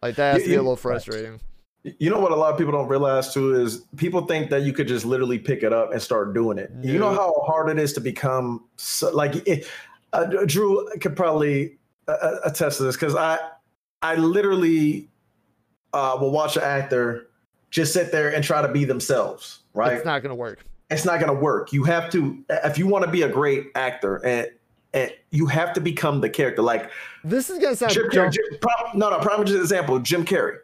[0.03, 1.41] Like that has to be a little frustrating.
[1.83, 4.73] You know what a lot of people don't realize too is people think that you
[4.73, 6.71] could just literally pick it up and start doing it.
[6.83, 9.67] You know how hard it is to become so, like it,
[10.13, 11.78] uh, Drew could probably
[12.45, 13.39] attest to this because I
[14.03, 15.09] I literally
[15.93, 17.29] uh, will watch an actor
[17.71, 19.61] just sit there and try to be themselves.
[19.75, 19.95] Right?
[19.95, 20.65] It's not gonna work.
[20.91, 21.73] it's not going to work.
[21.73, 24.49] You have to, if you want to be a great actor, and,
[24.95, 26.63] and you have to become the character.
[26.63, 26.91] Like
[27.25, 30.57] This is gonna sound Jim Jim, prom, no, no, prime just example, Jim Carrey.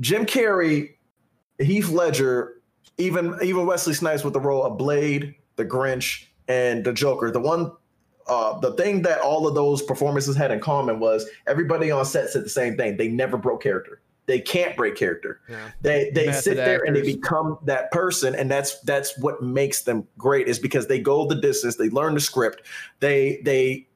[0.00, 0.94] Jim Carrey,
[1.58, 2.62] Heath Ledger,
[2.96, 7.30] even even Wesley Snipes with the role of Blade, the Grinch, and the Joker.
[7.30, 7.72] The one,
[8.28, 12.30] uh, the thing that all of those performances had in common was everybody on set
[12.30, 12.96] said the same thing.
[12.96, 14.00] They never broke character.
[14.26, 15.40] They can't break character.
[15.48, 15.70] Yeah.
[15.80, 19.82] They they Method sit there and they become that person, and that's that's what makes
[19.82, 20.48] them great.
[20.48, 21.76] Is because they go the distance.
[21.76, 22.66] They learn the script.
[23.00, 23.88] They they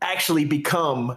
[0.00, 1.16] actually become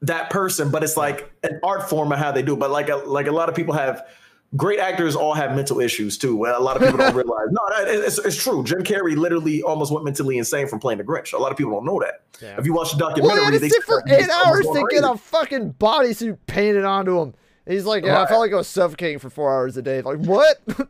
[0.00, 0.70] that person.
[0.70, 2.54] But it's like an art form of how they do.
[2.54, 2.58] it.
[2.58, 4.06] But like a, like a lot of people have.
[4.56, 6.34] Great actors all have mental issues too.
[6.34, 7.46] Well, a lot of people don't realize.
[7.50, 8.64] No, that- it's, it's true.
[8.64, 11.32] Jim Carrey literally almost went mentally insane from playing the Grinch.
[11.32, 12.22] A lot of people don't know that.
[12.42, 12.56] Yeah.
[12.58, 15.16] If you watch the documentary, he had they sit for eight hours to get a
[15.16, 17.34] fucking bodysuit painted onto him.
[17.66, 20.02] He's like, yeah, I felt like I was suffocating for four hours a day.
[20.02, 20.58] Like, what?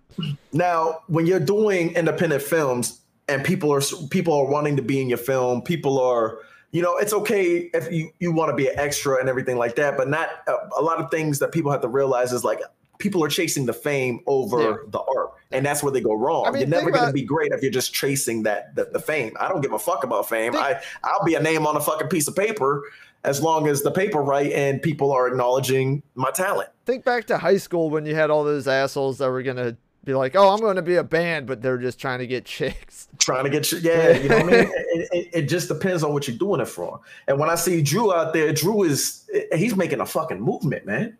[0.52, 5.08] Now, when you're doing independent films and people are people are wanting to be in
[5.08, 6.38] your film, people are,
[6.72, 9.76] you know, it's okay if you you want to be an extra and everything like
[9.76, 12.60] that, but not uh, a lot of things that people have to realize is like
[13.00, 14.76] people are chasing the fame over Yeah.
[14.88, 16.46] the art, and that's where they go wrong.
[16.46, 18.84] I mean, you're never think going to be great if you're just chasing that the,
[18.92, 19.36] the fame.
[19.40, 20.52] I don't give a fuck about fame.
[20.52, 22.84] Think- I I'll be a name on a fucking piece of paper
[23.24, 26.70] as long as the paper right and people are acknowledging my talent.
[26.86, 30.14] Think back to high school when you had all those assholes that were gonna be
[30.14, 33.08] like, "Oh, I'm going to be a band," but they're just trying to get chicks.
[33.18, 33.78] trying to get you.
[33.80, 34.72] Yeah, you know what I mean.
[34.92, 37.00] It, it, it just depends on what you're doing it for.
[37.28, 41.16] And when I see Drew out there, Drew is he's making a fucking movement, man.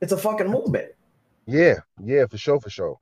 [0.00, 0.88] It's a fucking movement.
[1.46, 2.98] Yeah, yeah, for sure, for sure.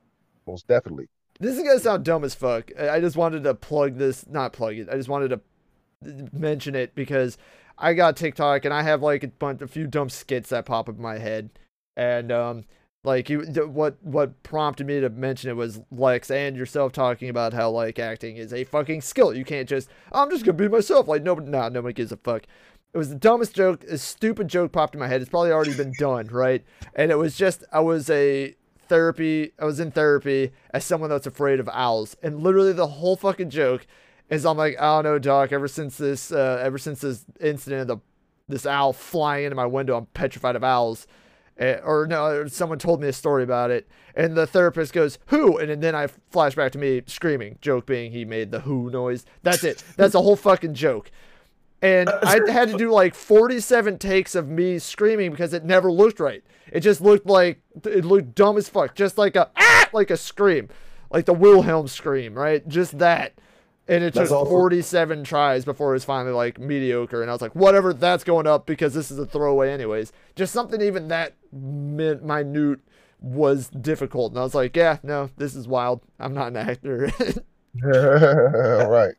[0.46, 1.09] Most definitely.
[1.40, 2.70] This is gonna sound dumb as fuck.
[2.79, 4.88] I just wanted to plug this, not plug it.
[4.90, 5.40] I just wanted to
[6.33, 7.38] mention it because
[7.77, 10.88] I got TikTok and I have like a bunch, a few dumb skits that pop
[10.88, 11.51] up in my head,
[11.96, 12.64] and um,
[13.05, 17.53] like you, what what prompted me to mention it was Lex and yourself talking about
[17.53, 19.33] how like acting is a fucking skill.
[19.35, 21.07] You can't just I'm just gonna be myself.
[21.07, 22.46] Like nobody, nah, nobody gives a fuck.
[22.94, 25.20] It was the dumbest joke, a stupid joke popped in my head.
[25.20, 26.64] It's probably already been done, right?
[26.94, 28.55] And it was just I was a
[28.88, 29.53] therapy.
[29.59, 33.51] I was in therapy as someone that's afraid of owls, and literally the whole fucking
[33.51, 33.87] joke
[34.31, 35.53] is I'm like, I don't know, doc.
[35.53, 37.98] Ever since this, uh, ever since this incident of the
[38.48, 41.07] this owl flying into my window, I'm petrified of owls.
[41.59, 45.59] Eh, or no, someone told me a story about it, and the therapist goes, "Who?"
[45.59, 47.59] And then I flash back to me screaming.
[47.61, 49.27] Joke being he made the "who" noise.
[49.42, 49.85] That's it.
[49.96, 51.11] That's a whole fucking joke.
[51.80, 56.20] And I had to do like 47 takes of me screaming because it never looked
[56.20, 56.42] right.
[56.72, 60.16] It just looked like it looked dumb as fuck, just like a ah, like a
[60.16, 60.68] scream,
[61.10, 62.66] like the Wilhelm scream, right?
[62.68, 63.34] Just that.
[63.90, 64.52] And it That's took awesome.
[64.52, 67.22] 47 tries before it was finally like mediocre.
[67.22, 70.12] And I was like, whatever, that's going up because this is a throwaway, anyways.
[70.36, 72.80] Just something even that min- minute
[73.18, 74.32] was difficult.
[74.32, 76.02] And I was like, yeah, no, this is wild.
[76.20, 77.10] I'm not an actor.
[77.83, 79.14] right.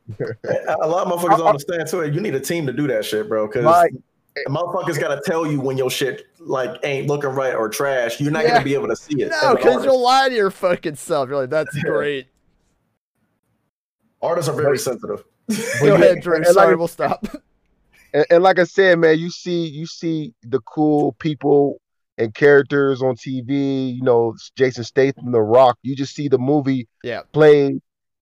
[0.81, 2.09] A lot of motherfuckers don't understand too.
[2.11, 3.47] You need a team to do that shit, bro.
[3.47, 3.91] Because Right.
[4.47, 8.19] motherfuckers got to tell you when your shit like ain't looking right or trash.
[8.19, 8.53] You're not Yeah.
[8.53, 9.29] gonna be able to see it.
[9.41, 11.29] no, because you'll lie to your fucking self.
[11.29, 12.27] You're like, that's great.
[14.21, 15.23] artists are very sensitive.
[15.79, 16.43] Go yeah, ahead, Drew.
[16.43, 17.25] Sorry, like- we'll stop.
[18.13, 21.79] and, and like I said, man, you see, you see the cool people
[22.17, 23.95] and characters on TV.
[23.95, 25.77] You know, Jason Statham, The Rock.
[25.83, 27.21] You just see the movie Yeah.
[27.31, 27.79] played,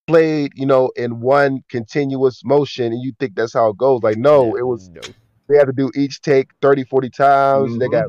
[0.07, 0.51] played.
[0.55, 4.01] You know, in one continuous motion, and you think that's how it goes.
[4.03, 4.89] Like, no, it was.
[4.89, 5.01] no.
[5.49, 7.77] They had to do each take 30, 40 times.
[7.77, 7.91] They Mhm.
[7.91, 8.05] got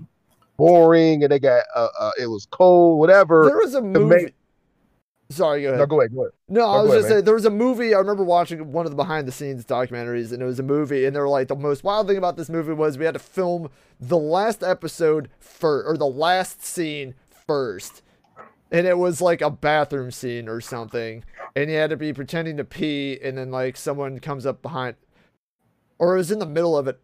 [0.56, 3.44] boring, and they got uh, uh it was cold, whatever.
[3.46, 4.24] There was a movie.
[4.24, 4.34] make-
[5.30, 5.78] Sorry, go ahead.
[5.80, 6.32] no, go ahead, go ahead.
[6.48, 7.94] No, I was go just ahead, saying there was a movie.
[7.94, 11.04] I remember watching one of the behind the scenes documentaries, and it was a movie,
[11.04, 13.20] and they were like the most wild thing about this movie was we had to
[13.20, 13.68] film
[14.00, 17.14] the last episode for or the last scene
[17.46, 18.00] first,
[18.70, 21.24] and it was like a bathroom scene or something,
[21.56, 24.96] and he had to be pretending to pee, and then like someone comes up behind.
[25.98, 27.00] or it was in the middle of it.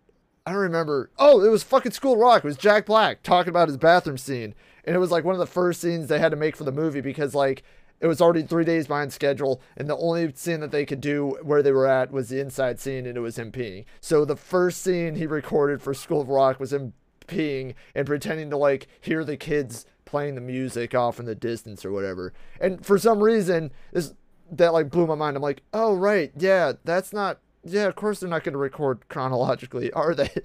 [0.46, 1.10] I don't remember.
[1.18, 2.44] Oh, it was fucking School Rock.
[2.44, 5.38] It was Jack Black talking about his bathroom scene, and it was like one of
[5.38, 7.62] the first scenes they had to make for the movie because like
[8.00, 11.38] it was already three days behind schedule, and the only scene that they could do
[11.42, 13.86] where they were at was the inside scene, and it was him peeing.
[14.02, 16.92] So the first scene he recorded for School of Rock was him
[17.26, 21.84] peeing and pretending to like hear the kids playing the music off in the distance
[21.84, 22.32] or whatever.
[22.60, 24.14] And for some reason, this
[24.52, 25.36] that like blew my mind.
[25.36, 27.38] I'm like, oh right, yeah, that's not.
[27.64, 30.30] Yeah, of course they're not going to record chronologically, are they?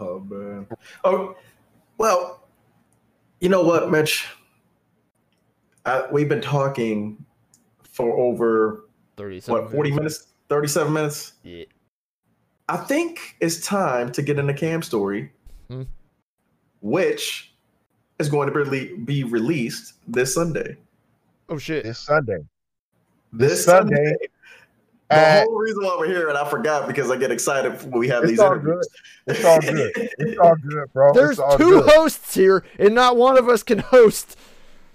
[0.00, 0.66] Oh man.
[1.04, 1.36] Oh,
[1.98, 2.48] well.
[3.40, 4.26] You know what, Mitch?
[5.86, 7.24] I, we've been talking
[7.82, 9.62] for over Thirty-seven.
[9.62, 11.34] what forty minutes, thirty-seven minutes.
[11.44, 11.64] Yeah.
[12.68, 15.30] I think it's time to get into Cam story,
[15.68, 15.82] Hmm.
[16.80, 17.52] which
[18.18, 20.76] is going to be, be released this Sunday.
[21.48, 21.84] Oh shit.
[21.84, 22.38] This Sunday.
[23.32, 24.16] This Sunday Sunday.
[25.10, 27.98] The at- whole reason why we're here, and I forgot because I get excited when
[27.98, 28.88] we have It's these all interviews.
[29.26, 29.92] It's all good.
[29.96, 31.12] It's all good, bro.
[31.12, 31.90] There's it's all two good.
[31.90, 34.36] hosts here, and not one of us can host.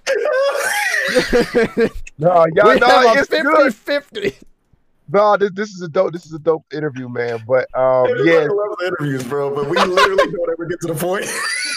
[2.18, 3.74] No, y'all we know have a it's 50 good.
[3.76, 4.36] 50.
[5.12, 6.14] No, this, this is a dope.
[6.14, 7.40] This is a dope interview, man.
[7.48, 10.80] But um, It's yeah, like love the interviews, bro, but we literally don't ever get
[10.82, 11.26] to the point.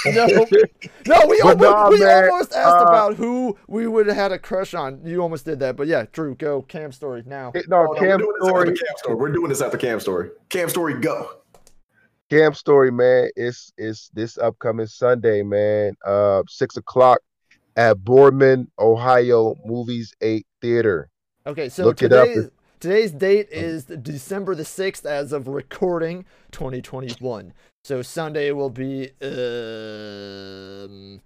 [0.05, 0.27] No,
[1.21, 4.33] no, we, almost, nah, we man, almost asked uh, about who we would have had
[4.33, 5.01] a crush on.
[5.07, 7.53] You almost did that, but yeah, Drew, go Cam story now.
[7.69, 8.69] no, Oh, no, Cam we're doing this story.
[8.69, 9.15] after Cam story.
[9.17, 10.31] We're doing this after Cam story.
[10.51, 11.31] Cam story, go.
[12.31, 13.29] Cam story, man.
[13.37, 15.95] It's it's this upcoming Sunday, man.
[16.05, 17.21] Uh, six o'clock
[17.77, 21.09] at Boardman, Ohio, Movies Eight Theater.
[21.47, 22.29] Okay, so Look it up.
[22.83, 27.53] Today's today's date is December the sixth, as of recording, 2021.
[27.85, 31.21] So Sunday will be um,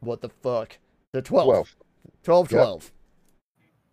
[0.00, 0.78] what the fuck?
[1.12, 1.74] The 12th.
[2.24, 2.48] 12 12.
[2.48, 2.92] 12.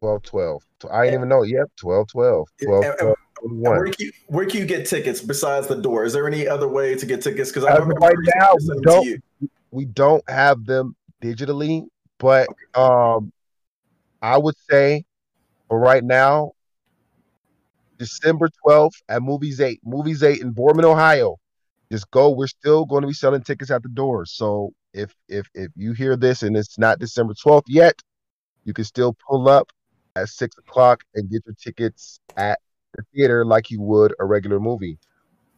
[0.01, 0.63] 12 12.
[0.91, 1.43] I didn't even know.
[1.43, 2.47] Yep, 12 12.
[2.63, 6.03] 12, 12 Where can, you, where can you get tickets besides the door?
[6.03, 7.49] Is there any other way to get tickets?
[7.49, 9.23] Because I As of remember right now, we don't.
[9.71, 13.31] we don't have them digitally, but um
[14.21, 15.05] I would say
[15.69, 16.51] for right now,
[17.99, 21.35] December 12th at Movies 8, Movies 8 in Boardman, Ohio.
[21.91, 22.29] Just go.
[22.31, 24.25] We're still going to be selling tickets at the door.
[24.25, 28.01] So if if if you hear this and it's not December 12th yet,
[28.63, 29.71] you can still pull up
[30.15, 32.59] at six o'clock and get your tickets at
[32.95, 34.97] the theater like you would a regular movie.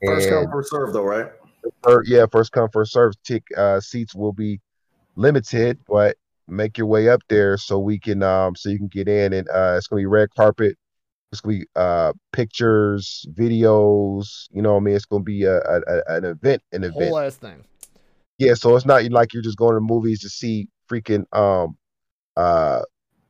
[0.06, 1.32] First And- come, first serve, though, right?
[1.84, 3.14] Fir- yeah, first come first serve.
[3.24, 4.60] Tick uh, seats will be
[5.16, 9.08] limited, but make your way up there so we can um so you can get
[9.08, 10.78] in and uh it's gonna be red carpet.
[11.32, 14.48] It's gonna be uh pictures, videos.
[14.52, 14.96] You know what I mean?
[14.96, 17.12] It's gonna be a, a, a- an event, an event.
[17.12, 17.64] Whole ass thing.
[18.38, 21.78] Yeah, so it's not like you're just going to movies to see freaking um
[22.36, 22.82] uh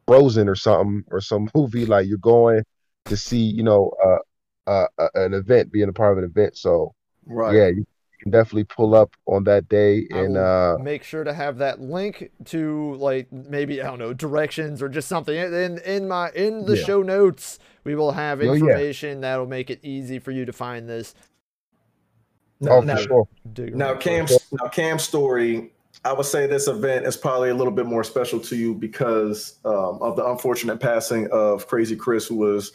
[0.07, 1.85] Frozen or something or some movie.
[1.85, 2.63] Like you're going
[3.07, 6.57] to see, you know, uh, uh, uh an event, being a part of an event.
[6.57, 6.93] So
[7.25, 7.55] Right.
[7.55, 7.85] yeah, you
[8.21, 12.31] can definitely pull up on that day and uh make sure to have that link
[12.45, 16.77] to like maybe I don't know directions or just something in in my in the
[16.77, 16.83] Yeah.
[16.85, 17.59] show notes.
[17.83, 18.53] We will have Oh, yeah.
[18.53, 21.15] information that'll make it easy for you to find this.
[22.59, 23.27] Now, oh now, for sure.
[23.53, 24.53] Dig now, around Cam, first.
[24.53, 25.71] now, Cam's story.
[26.05, 29.59] I would say this event is probably a little bit more special to you because
[29.65, 32.71] um, of the unfortunate passing of Crazy Chris, who was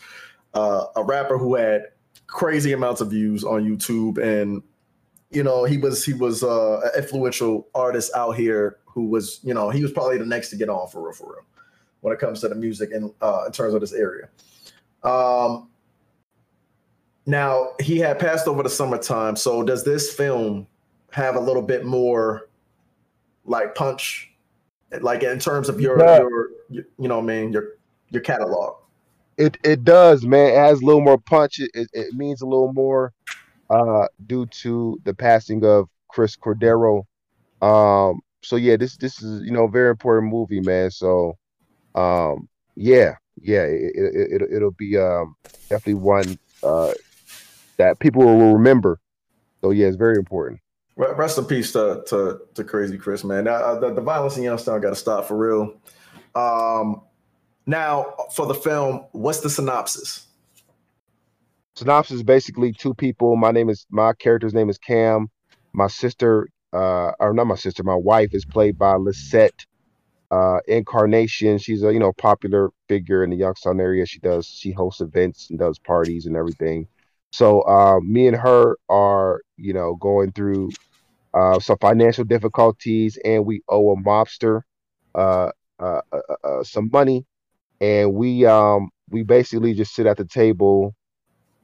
[0.54, 1.86] uh, a rapper who had
[2.26, 4.62] crazy amounts of views on YouTube, and
[5.30, 9.54] you know he was he was uh, an influential artist out here who was you
[9.54, 11.44] know he was probably the next to get on for real for real
[12.00, 14.28] when it comes to the music and uh, in terms of this area.
[15.02, 15.68] Um,
[17.26, 20.66] now he had passed over the summertime, so does this film
[21.10, 22.48] have a little bit more
[23.44, 24.32] like punch,
[25.00, 26.18] like in terms of your Yeah.
[26.18, 27.78] your, your you know I mean your
[28.10, 28.76] your catalog?
[29.36, 30.52] It it does, man.
[30.52, 31.58] It has a little more punch.
[31.58, 33.12] It, it, it means a little more
[33.70, 37.04] uh due to the passing of Chris Cordero.
[37.62, 40.90] Um so yeah, this this is you know very important movie, man.
[40.90, 41.36] So
[41.94, 45.34] um yeah, yeah, it, it, it it'll be um
[45.68, 46.92] definitely one uh
[47.78, 49.00] that people will remember.
[49.60, 50.60] So yeah, it's very important.
[50.96, 53.44] Re- Rest in peace to to, to Crazy Chris, man.
[53.44, 55.74] Now, uh, the, the violence in Youngstown got to stop for real.
[56.34, 57.02] Um,
[57.66, 60.25] now for the film, what's the synopsis?
[61.76, 63.36] Synopsis is basically two people.
[63.36, 65.28] My name is my character's name is Cam.
[65.74, 69.66] My sister, uh, or not my sister, my wife is played by Lisette
[70.30, 71.58] uh, Encarnacion.
[71.58, 74.06] She's a you know popular figure in the Youngstown area.
[74.06, 76.88] She does she hosts events and does parties and everything.
[77.32, 80.70] So uh, me and her are you know going through
[81.34, 84.62] uh, some financial difficulties, and we owe a mobster
[85.14, 87.26] uh, uh, uh, uh, some money,
[87.82, 90.94] and we um we basically just sit at the table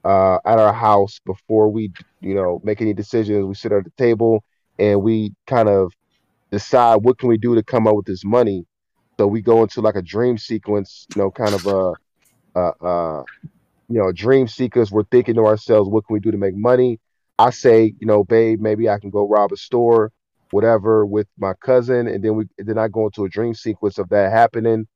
[0.04, 3.44] uh, at our house before we, you know, make any decisions.
[3.44, 4.44] We sit at the table
[4.78, 5.92] and we kind of
[6.50, 8.66] decide what can we do to come up with this money.
[9.18, 11.92] So we go into like a dream sequence, you know, kind of a,
[12.56, 13.24] a
[13.88, 14.90] you know, dream seekers.
[14.90, 16.98] We're thinking to ourselves, what can we do to make money?
[17.38, 20.12] I say, you know, babe, maybe I can go rob a store,
[20.50, 24.08] whatever, with my cousin, and then we then I go into a dream sequence of
[24.10, 24.86] that happening.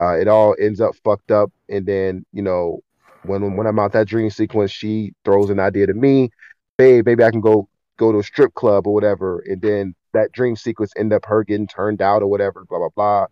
[0.00, 2.80] Uh, it all ends up fucked up, and then you know,
[3.24, 6.30] when when I'm out that dream sequence, she throws an idea to me,
[6.78, 7.68] babe, maybe I can go
[7.98, 11.44] go to a strip club or whatever, and then that dream sequence end up her
[11.44, 13.26] getting turned out or whatever, blah blah blah,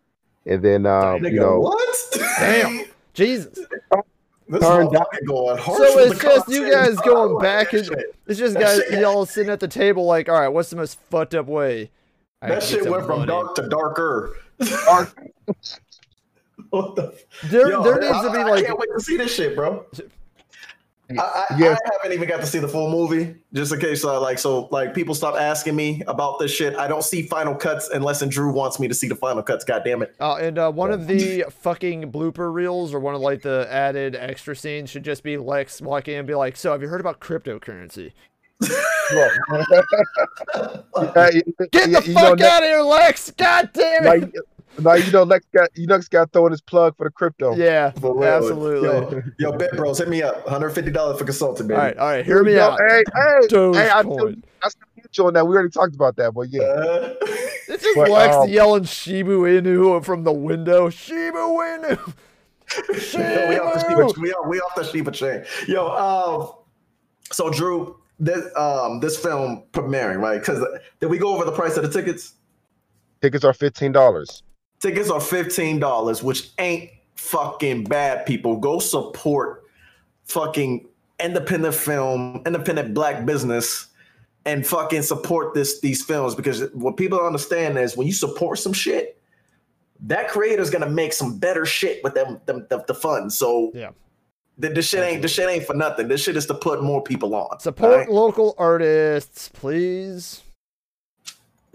[0.47, 2.19] and then um, Nigga, you know, what?
[2.39, 2.85] Damn.
[3.15, 3.59] Jesus.
[4.51, 8.15] This Turned motherfucker going So it's just you guys going like back and shit.
[8.27, 10.77] it's just That guys shit- y'all sitting at the table like, all right, what's the
[10.77, 11.91] most fucked up way?
[12.41, 14.37] I That shit some went from dark to darker.
[14.87, 15.19] Dark.
[16.71, 17.19] what the?
[17.45, 18.47] There, Yo, there needs I, to be like.
[18.47, 19.87] I like can't wait to see this shit, bro.
[21.11, 21.81] I, I, Yes.
[21.87, 24.05] I haven't even got to see the full movie, just in case.
[24.05, 26.77] Uh, like, so, like, people stop asking me about this shit.
[26.77, 29.65] I don't see final cuts unless and Drew wants me to see the final cuts.
[29.65, 30.15] God damn it!
[30.21, 34.17] Uh, and uh, one of the fucking blooper reels or one of like the added
[34.17, 37.01] extra scenes should just be Lex walking in and be like, "So have you heard
[37.01, 38.13] about cryptocurrency?
[38.61, 38.71] Get
[41.91, 43.31] the you fuck out of here, Lex!
[43.31, 44.09] God damn it!
[44.09, 44.35] Like,
[44.77, 47.55] like you know, Lex got you know, Lex got throwing his plug for the crypto.
[47.57, 48.89] yeah, For absolutely.
[48.89, 50.45] Yo, yo, bet bros, hit me up.
[50.45, 51.79] One hundred fifty dollars for consulting, baby.
[51.79, 52.79] All right, all right, hear me Yo, out.
[52.81, 53.23] Hey, hey,
[53.75, 53.91] hey!
[53.91, 54.15] I Dogecoin.
[54.15, 55.47] still, I still get you on that.
[55.47, 57.15] We already talked about that, but yeah, Uh,
[57.71, 60.89] It's just But, Lex um, yelling Shiba Inu from the window.
[60.89, 62.15] Shiba Inu.
[62.99, 63.47] Shiba.
[63.49, 64.09] we off the Shiba.
[64.09, 65.45] Sheba, we off, we off the Sheba chain.
[65.67, 66.53] Yo, um,
[67.31, 70.41] so Drew, this um this film premiering right?
[70.41, 70.65] Because
[71.01, 72.35] did we go over the price of the tickets?
[73.21, 74.43] tickets are fifteen dollars.
[74.81, 78.27] Tickets are fifteen dollars, which ain't fucking bad.
[78.27, 79.65] People go support
[80.25, 80.87] fucking
[81.21, 83.89] independent film, independent black business,
[84.45, 88.59] and fucking support this these films because what people don't understand is when you support
[88.59, 89.21] some shit,
[90.01, 93.37] that creator's gonna make some better shit with them, them the, the funds.
[93.37, 93.91] So Yeah.
[94.61, 96.09] The, this shit ain't this shit ain't for nothing.
[96.09, 97.61] This shit is to put more people on.
[97.61, 98.11] Support alright?
[98.11, 100.43] local artists, please.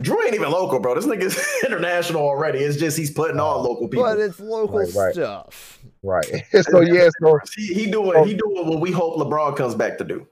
[0.01, 0.95] Drew ain't even local, bro.
[0.95, 2.59] This nigga's international already.
[2.59, 4.03] It's just he's putting on local people.
[4.03, 5.13] But it's local Right, right.
[5.13, 5.79] stuff.
[6.01, 6.25] Right.
[6.61, 10.03] so yeah, so he, he doing he doing what we hope LeBron comes back to
[10.03, 10.27] do.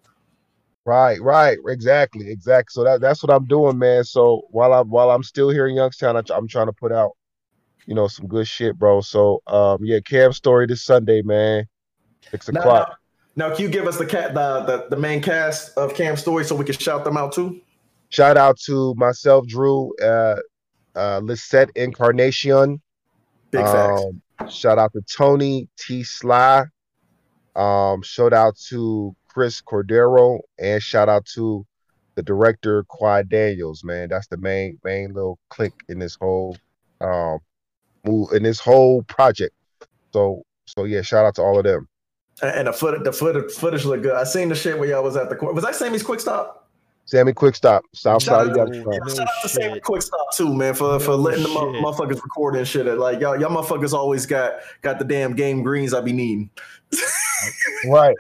[0.86, 2.72] right, right, exactly, exactly.
[2.72, 4.04] So that that's what I'm doing, man.
[4.04, 7.12] So while I'm while I'm still here in Youngstown, I, I'm trying to put out,
[7.86, 9.02] you know, some good shit, bro.
[9.02, 11.68] So um, yeah, Cam story this Sunday, man,
[12.30, 12.90] six Now, o'clock.
[13.38, 16.18] now, now, can you give us the cat the, the the main cast of Cam
[16.18, 17.62] Story so we can shout them out too?
[18.12, 20.36] Shout out to myself, Drew, uh,
[20.96, 22.82] uh, Lisette Encarnacion.
[23.52, 24.04] Big facts.
[24.40, 26.04] Um, shout out to Tony T.
[26.04, 26.66] Sly.
[27.56, 31.66] Um, shout out to Chris Cordero and shout out to
[32.16, 33.84] the director Quad Daniels.
[33.84, 36.58] Man, that's the main main little click in this whole
[37.00, 37.40] um
[38.06, 39.56] move in this whole project.
[40.14, 41.88] So so yeah, shout out to all of them.
[42.42, 44.16] And the foot the foot footage look good.
[44.16, 45.56] I seen the shit where y'all was at the court.
[45.56, 46.61] Was that Sammy's quick stop?
[47.06, 49.00] Sammy Quick Stop, South Shout Side of out to- Youngstown.
[49.06, 49.80] No Shout out to Sammy.
[49.82, 52.86] Quick Stop too, man, for for No letting the motherfuckers record and shit.
[52.98, 56.50] Like y'all, y'all motherfuckers always got got the damn game greens I be needing.
[57.90, 58.16] Right,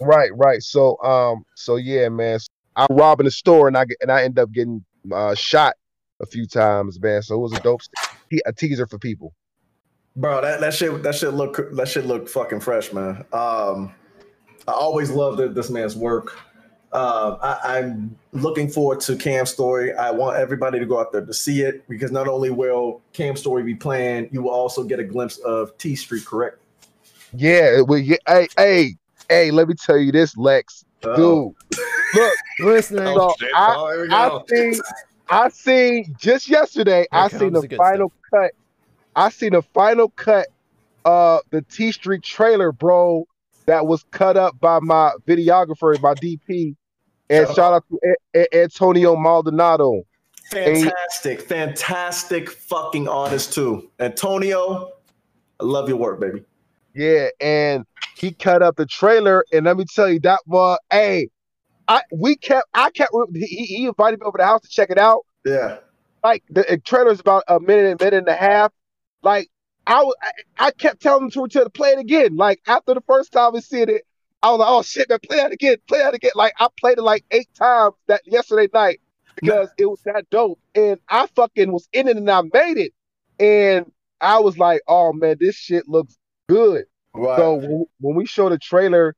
[0.00, 0.62] right, right.
[0.62, 2.38] So um, so yeah, man.
[2.74, 5.74] I'm robbing the store and I get and I end up getting uh shot
[6.22, 7.20] a few times, man.
[7.22, 9.34] So it was a dope st- a teaser for people.
[10.16, 13.24] Bro, that, that shit that shit look that shit look fucking fresh, man.
[13.32, 13.92] Um,
[14.66, 16.38] I always loved it, this man's work.
[16.92, 19.94] Uh, I, I'm looking forward to Cam Story.
[19.94, 23.34] I want everybody to go out there to see it because not only will Cam
[23.34, 26.58] Story be playing, you will also get a glimpse of T Street, correct?
[27.34, 28.96] Yeah, we yeah, hey, hey,
[29.30, 30.84] hey, let me tell you this, Lex.
[31.02, 31.54] Uh-oh.
[31.70, 31.80] Dude,
[32.14, 33.16] look, Listening.
[33.16, 33.34] so.
[33.54, 34.44] I, Oh, I go.
[34.48, 34.74] seen
[35.30, 38.52] I seen just yesterday, I Here seen the, the good final cut.
[39.16, 40.48] I seen the final cut
[41.06, 43.26] uh the T Street trailer, bro,
[43.64, 46.76] that was cut up by my videographer, my DP.
[47.32, 50.02] And Shout out to A- A- Antonio Maldonado.
[50.50, 53.90] Fantastic, fantastic fucking artist too.
[53.98, 54.92] Antonio,
[55.58, 56.44] I love your work, baby.
[56.94, 61.28] Yeah, and he cut up the trailer, and let me tell you that was hey,
[61.88, 64.98] I we kept I kept he, he invited me over the house to check it
[64.98, 65.24] out.
[65.46, 65.78] Yeah.
[66.22, 68.72] Like the uh, trailer's about a minute, and a minute and a half.
[69.22, 69.48] Like
[69.86, 72.36] I was, I, I kept telling him to, to play it again.
[72.36, 74.02] Like after the first time we seen it,
[74.42, 76.32] I was like, oh shit, man, play that again, play that again.
[76.34, 79.00] Like I played it like eight times that yesterday night
[79.36, 82.92] because it was that dope, and I fucking was in it and I made it,
[83.38, 83.90] and
[84.20, 86.16] I was like, oh man, this shit looks
[86.48, 86.84] good.
[87.14, 87.36] Right.
[87.36, 89.14] So when, we show the trailer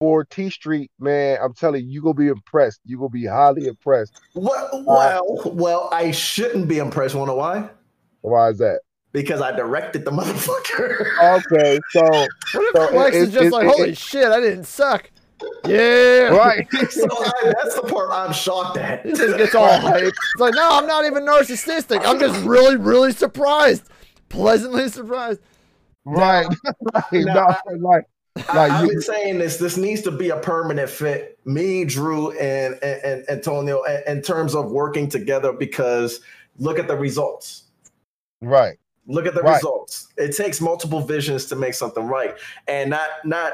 [0.00, 2.80] for T Street, man, I'm telling you, you gonna be impressed.
[2.84, 4.20] You gonna be highly impressed.
[4.34, 7.14] Well, uh, well, well, I shouldn't be impressed.
[7.14, 7.68] Wanna know why?
[8.22, 8.80] Why is that?
[9.14, 11.06] Because I directed the motherfucker.
[11.46, 14.26] Okay, so What if So Flex it- is it- just it- like, it- holy shit,
[14.26, 15.10] I didn't suck.
[15.66, 16.28] Yeah.
[16.36, 16.66] right.
[16.90, 19.04] so I, that's the part I'm shocked at.
[19.06, 20.08] He just gets all hyped.
[20.08, 22.04] It's like, no, I'm not even narcissistic.
[22.04, 23.84] I'm just really, really surprised.
[24.28, 25.40] Pleasantly surprised.
[26.04, 26.46] Right.
[26.92, 27.04] right.
[27.12, 28.04] Now, No, like,
[28.48, 29.58] I, like I've been saying this.
[29.58, 31.38] This needs to be a permanent fit.
[31.44, 36.20] Me, Drew, and and, and Antonio, in, in terms of working together, because
[36.58, 37.64] look at the results.
[38.40, 38.76] right.
[39.06, 39.54] Look at the Right.
[39.56, 40.08] results.
[40.16, 42.34] It takes multiple visions to make something right,
[42.68, 43.52] and not not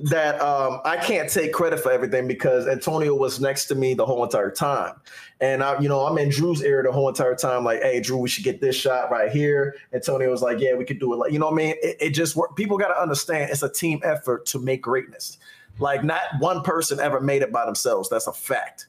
[0.00, 4.06] that um, I can't take credit for everything because Antonio was next to me the
[4.06, 4.94] whole entire time,
[5.40, 7.64] and I, you know, I'm in Drew's ear the whole entire time.
[7.64, 9.74] Like, hey, Drew, we should get this shot right here.
[9.92, 11.16] Antonio was like, yeah, we could do it.
[11.16, 11.74] Like, you know what I mean?
[11.82, 12.56] It, it just work.
[12.56, 15.38] People got to understand it's a team effort to make greatness.
[15.80, 18.08] Like, not one person ever made it by themselves.
[18.08, 18.86] That's a fact.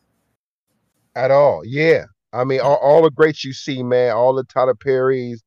[1.15, 1.63] At all.
[1.65, 2.05] Yeah.
[2.33, 5.41] I mean, all, all the greats you see, man, all the Tyler Perrys,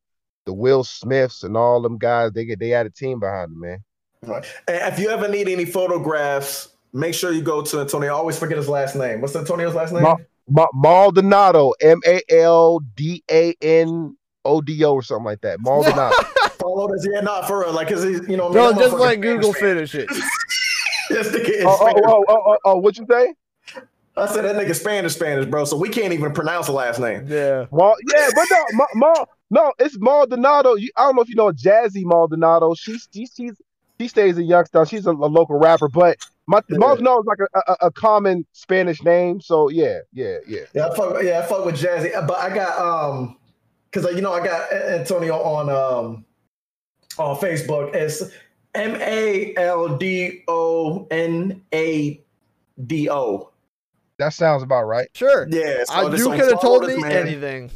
[0.45, 3.59] the Will Smiths, and all them guys, they get they had a team behind them,
[3.59, 3.83] man.
[4.25, 4.45] Right.
[4.67, 8.09] And if you ever need any photographs, make sure you go to Antonio.
[8.09, 9.21] I always forget his last name.
[9.21, 10.03] What's Antonio's last name?
[10.03, 10.15] Ma-
[10.47, 14.15] Ma- Maldonado, M A L D A N
[14.45, 15.59] O D O or something like that.
[15.61, 16.15] Maldonado.
[16.59, 17.05] Follow this.
[17.11, 17.73] Yeah, not for real.
[17.73, 19.61] Like, cause he's, you know, Bro, that just motherfucker let Google fan.
[19.61, 20.09] finish it.
[21.09, 23.33] This nigga is oh, oh, oh, oh, oh, oh, what you say?
[24.15, 25.65] I said that nigga Spanish, Spanish, bro.
[25.65, 27.25] So we can't even pronounce the last name.
[27.27, 27.65] Yeah.
[27.71, 30.73] Mal- yeah, but no, Ma- Ma- no, it's Maldonado.
[30.73, 32.73] You, I don't know if you know Jazzy Maldonado.
[32.73, 33.53] She's she, she's
[33.99, 34.87] she stays in Youngstown.
[34.87, 36.77] She's a, a local rapper, but my Yeah.
[36.77, 39.39] Maldonado is like a, a, a common Spanish name.
[39.41, 40.61] So yeah, yeah, yeah.
[40.73, 43.37] Yeah, I fuck, yeah, I fuck with Jazzy, but I got um,
[43.91, 46.25] cause you know I got Antonio on um
[47.19, 47.93] on Facebook.
[47.93, 48.23] It's
[48.73, 52.19] M A L D O N A
[52.87, 53.51] D O.
[54.17, 55.09] That sounds about right.
[55.13, 55.47] Sure.
[55.49, 57.11] Yeah, so I, you could have told me man.
[57.11, 57.69] anything.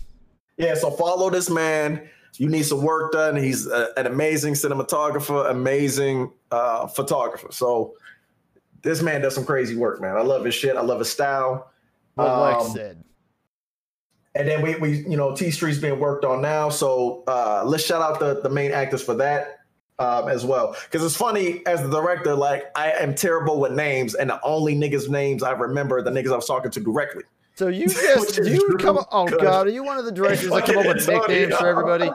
[0.57, 2.09] Yeah, so follow this man.
[2.37, 3.35] You need some work done.
[3.35, 7.47] He's a, an amazing cinematographer, amazing uh, photographer.
[7.51, 7.95] So
[8.81, 10.15] this man does some crazy work, man.
[10.15, 10.75] I love his shit.
[10.75, 11.71] I love his style.
[12.15, 13.03] Lex Um, said.
[14.35, 16.69] And then we, we you know, T Street's being worked on now.
[16.69, 19.61] So uh, let's shout out the, the main actors for that
[19.97, 20.75] um, as well.
[20.83, 24.75] Because it's funny, as the director, like I am terrible with names, and the only
[24.75, 27.23] niggas' names I remember are the niggas I was talking to directly.
[27.57, 30.11] So you just Which you true, come up, oh god, are you one of the
[30.11, 32.11] directors that come up with nicknames for everybody?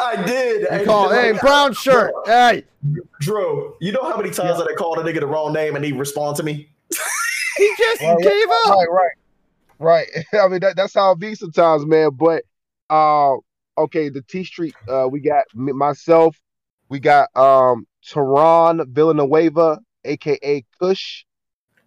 [0.00, 0.62] I did.
[0.62, 2.64] You And call, hey, like- brown shirt, hey.
[3.20, 5.84] Drew, you know how many times that I called a nigga the wrong name and
[5.84, 6.68] he respond to me?
[7.58, 8.68] He just Right, gave up.
[8.70, 9.10] Right, right,
[9.80, 10.06] right.
[10.40, 12.10] I mean, that, that's how it be sometimes, man.
[12.16, 12.44] But
[12.88, 13.34] uh,
[13.76, 16.40] okay, the T Street, uh, we got myself,
[16.88, 21.24] we got um Tehran Villanueva, aka Kush.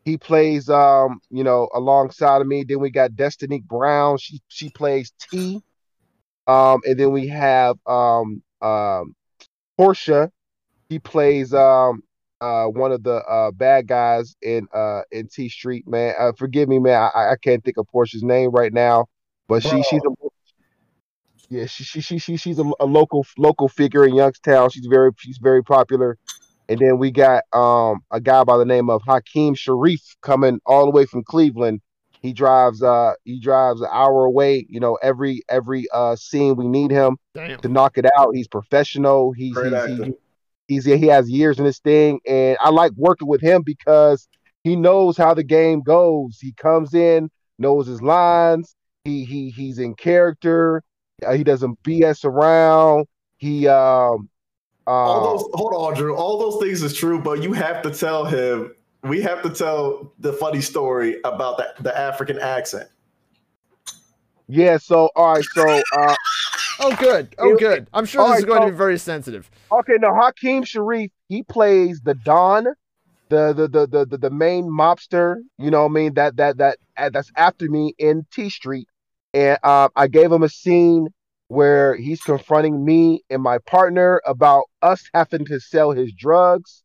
[0.04, 2.64] He plays um, you know, alongside of me.
[2.64, 4.18] Then we got Destiny Brown.
[4.18, 5.62] She she plays T.
[6.48, 9.16] Um, and then we have um um
[9.78, 10.32] Portia.
[10.90, 12.04] He plays um
[12.42, 16.16] uh one of the uh bad guys in uh in T Street, man.
[16.20, 17.10] Uh, forgive me, man.
[17.14, 19.06] I I can't think of Portia's name right now,
[19.48, 19.82] but she Bro.
[19.84, 20.30] she's a
[21.50, 24.72] yeah she she she, she she's a, a local local figure in Youngstown.
[24.72, 26.18] She's very she's very popular.
[26.72, 30.86] And then we got um a guy by the name of Hakeem Sharif coming all
[30.86, 31.82] the way from Cleveland.
[32.22, 34.66] He drives uh he drives an hour away.
[34.70, 37.60] You know every every uh scene we need him Damn.
[37.60, 38.34] to knock it out.
[38.34, 39.34] He's professional.
[39.34, 40.14] He's Great he's, he,
[40.70, 44.30] he's he has years in this thing, and I like working with him because
[44.64, 46.38] he knows how the game goes.
[46.40, 48.78] He comes in, knows his lines.
[49.04, 50.84] He he he's in character.
[51.26, 53.08] Uh, he doesn't BS around.
[53.40, 54.30] He um
[54.88, 56.16] All uh, those, hold on, Drew.
[56.16, 58.76] All those things is true, but you have to tell him.
[59.04, 62.88] We have to tell the funny story about the, the African accent.
[64.48, 64.78] yeah.
[64.78, 65.46] So all right.
[65.54, 66.16] So uh
[66.82, 67.36] Oh good.
[67.38, 67.88] Oh good.
[67.94, 69.50] I'm sure all this is right, going to be very sensitive.
[69.72, 72.66] Okay, now Hakeem Sharif, he plays the Don,
[73.30, 75.38] the the the the the, main mobster.
[75.60, 76.14] You know what I mean?
[76.16, 76.78] That that that
[77.14, 78.88] that's after me in T Street,
[79.34, 81.10] and uh, I gave him a scene
[81.52, 86.82] where he's confronting me and my partner about us having to sell his drugs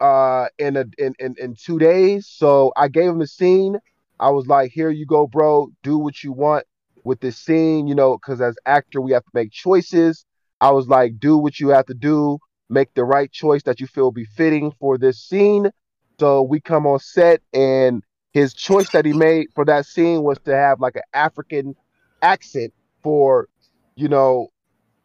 [0.00, 2.26] uh in a in, in in two days.
[2.28, 3.76] So i gave him a scene.
[4.18, 5.68] I was like here you go bro.
[5.84, 6.66] Do what you want
[7.04, 10.26] with this scene you know because as actor we have to make choices.
[10.60, 12.38] I was like, do what you have to do,
[12.68, 15.70] make the right choice that you feel befitting for this scene.
[16.18, 18.02] So we come on set, and
[18.32, 21.74] his choice that he made for that scene was to have like an African
[22.22, 22.72] accent
[23.04, 23.48] for,
[23.94, 24.50] you know,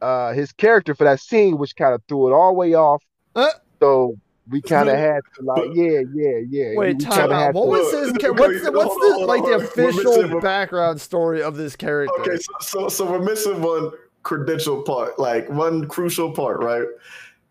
[0.02, 3.04] uh, his character for that scene, which kind of threw it all the way off.
[3.36, 3.50] Uh.
[3.80, 4.16] So
[4.50, 6.76] we kind of had to like, yeah, yeah, yeah.
[6.76, 7.54] Wait, we time out.
[7.54, 8.14] What to- was his?
[8.14, 9.70] Look, What's the, what's the like the hold on.
[9.78, 12.20] We're official background story of this character?
[12.22, 13.92] Okay, so, so so we're missing one
[14.24, 16.88] credential part, like one crucial part, right?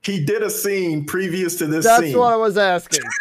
[0.03, 1.93] He did a scene previous to this scene.
[1.93, 2.19] That's scene.
[2.19, 3.05] what I was asking.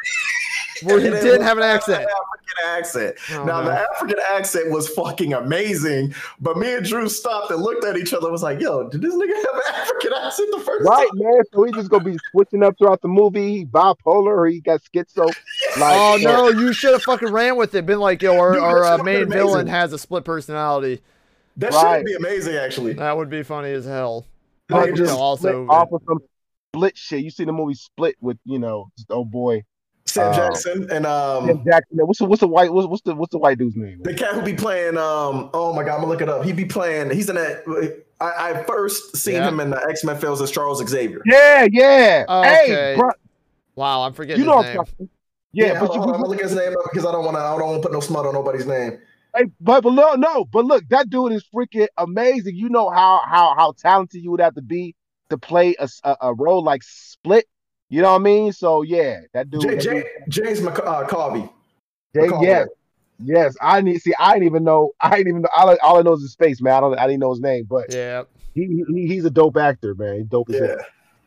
[0.84, 2.02] Where he didn't have an accent.
[2.04, 3.16] African accent.
[3.32, 3.66] Oh, now no.
[3.68, 8.14] the African accent was fucking amazing, but me and Drew stopped and looked at each
[8.14, 8.26] other.
[8.28, 11.22] and Was like, "Yo, did this nigga have an African accent the first Right, time?"
[11.22, 11.42] Right, man.
[11.54, 13.58] So he's just gonna be switching up throughout the movie.
[13.58, 15.30] He bipolar or he got schizo.
[15.80, 17.86] Like, Oh no, you should have fucking ran with it.
[17.86, 21.02] Been like, yo, our, Dude, our uh, main villain has a split personality.
[21.58, 21.98] That Right.
[22.00, 22.94] should be amazing, actually.
[22.94, 24.26] That would be funny as hell.
[24.70, 26.20] Like, just also, off of some
[26.76, 27.24] split shit.
[27.24, 29.64] You see the movie Split with you know, just, oh boy,
[30.08, 31.98] Sam Uh, Jackson and um, Tim Jackson.
[32.00, 34.02] What's the what's the white what's, what's the what's the white dude's name?
[34.04, 34.98] the cat who be playing.
[34.98, 36.44] Um, oh my god, I'm gonna look it up.
[36.44, 37.12] He be playing.
[37.12, 37.64] He's in that.
[38.20, 39.48] I, I first seen Yeah.
[39.50, 41.22] him in the X Men films as Charles Xavier.
[41.26, 42.26] Yeah, yeah.
[42.28, 42.96] Oh, Hey, okay.
[42.98, 43.10] bro,
[43.76, 44.80] wow, I'm forgetting you know his name.
[44.80, 45.10] I'm talking.
[45.54, 47.26] Yeah, hold but you, hold on, I'm gonna look his name up because I don't
[47.26, 47.42] want to.
[47.42, 49.00] I don't want to put no smut on nobody's name.
[49.36, 52.56] Hey, but but no, no, but look, that dude is freaking amazing.
[52.56, 54.96] You know how how how talented you would have to be
[55.30, 55.88] to play a
[56.22, 57.46] a role like Split.
[57.90, 58.52] You know what I mean?
[58.54, 59.62] So yeah, that dude.
[59.62, 61.50] J- that J- dude- James Mc- uh, Carvey.
[62.14, 62.68] Jay- yes,
[63.24, 63.56] yes.
[63.62, 64.14] I need see.
[64.20, 64.92] I didn't even know.
[65.00, 65.50] I didn't even know.
[65.56, 66.74] All I, all I know is his face, man.
[66.74, 67.00] I don't.
[67.00, 68.24] I didn't know his name, but Yeah.
[68.54, 70.18] he, he he's a dope actor, man.
[70.18, 70.78] He's dope as Yeah, hell.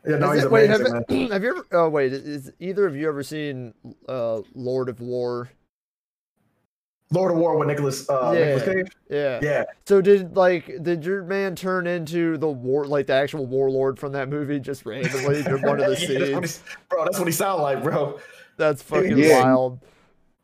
[0.07, 0.17] yeah.
[0.17, 1.27] No, he's it- wait, amazing, have, man.
[1.31, 1.65] have you ever?
[1.71, 3.73] Oh wait, is either of you ever seen
[4.07, 5.49] uh, Lord of War?
[7.11, 8.09] Lord of War with Nicholas.
[8.09, 8.45] Uh, Yeah.
[8.55, 8.91] Nicolas Cage.
[9.09, 9.39] Yeah.
[9.41, 13.99] Yeah, So did like did your man turn into the war like the actual warlord
[13.99, 16.63] from that movie just randomly in one of the Yeah, that's scenes?
[16.89, 17.03] bro.
[17.05, 18.19] That's what he sounded like, bro.
[18.57, 19.43] That's fucking Yeah.
[19.43, 19.79] wild.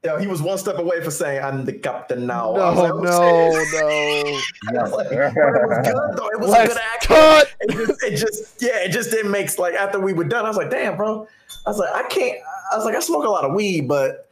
[0.03, 2.77] Yeah, he was one step away from saying, "I'm the captain now." I No, was
[2.79, 4.79] like, oh, no, no.
[4.79, 6.27] I was like, it was good though.
[6.29, 7.07] It was a Let's good act.
[7.07, 7.51] cut.
[7.61, 10.45] It just, it just, yeah, it just didn't make like after we were done.
[10.45, 11.27] I was like, damn, bro.
[11.65, 12.37] I was like, I can't.
[12.71, 14.26] I was like, I smoke a lot of weed, but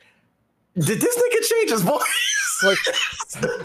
[0.76, 2.02] did this nigga change his voice?
[2.64, 2.78] Like,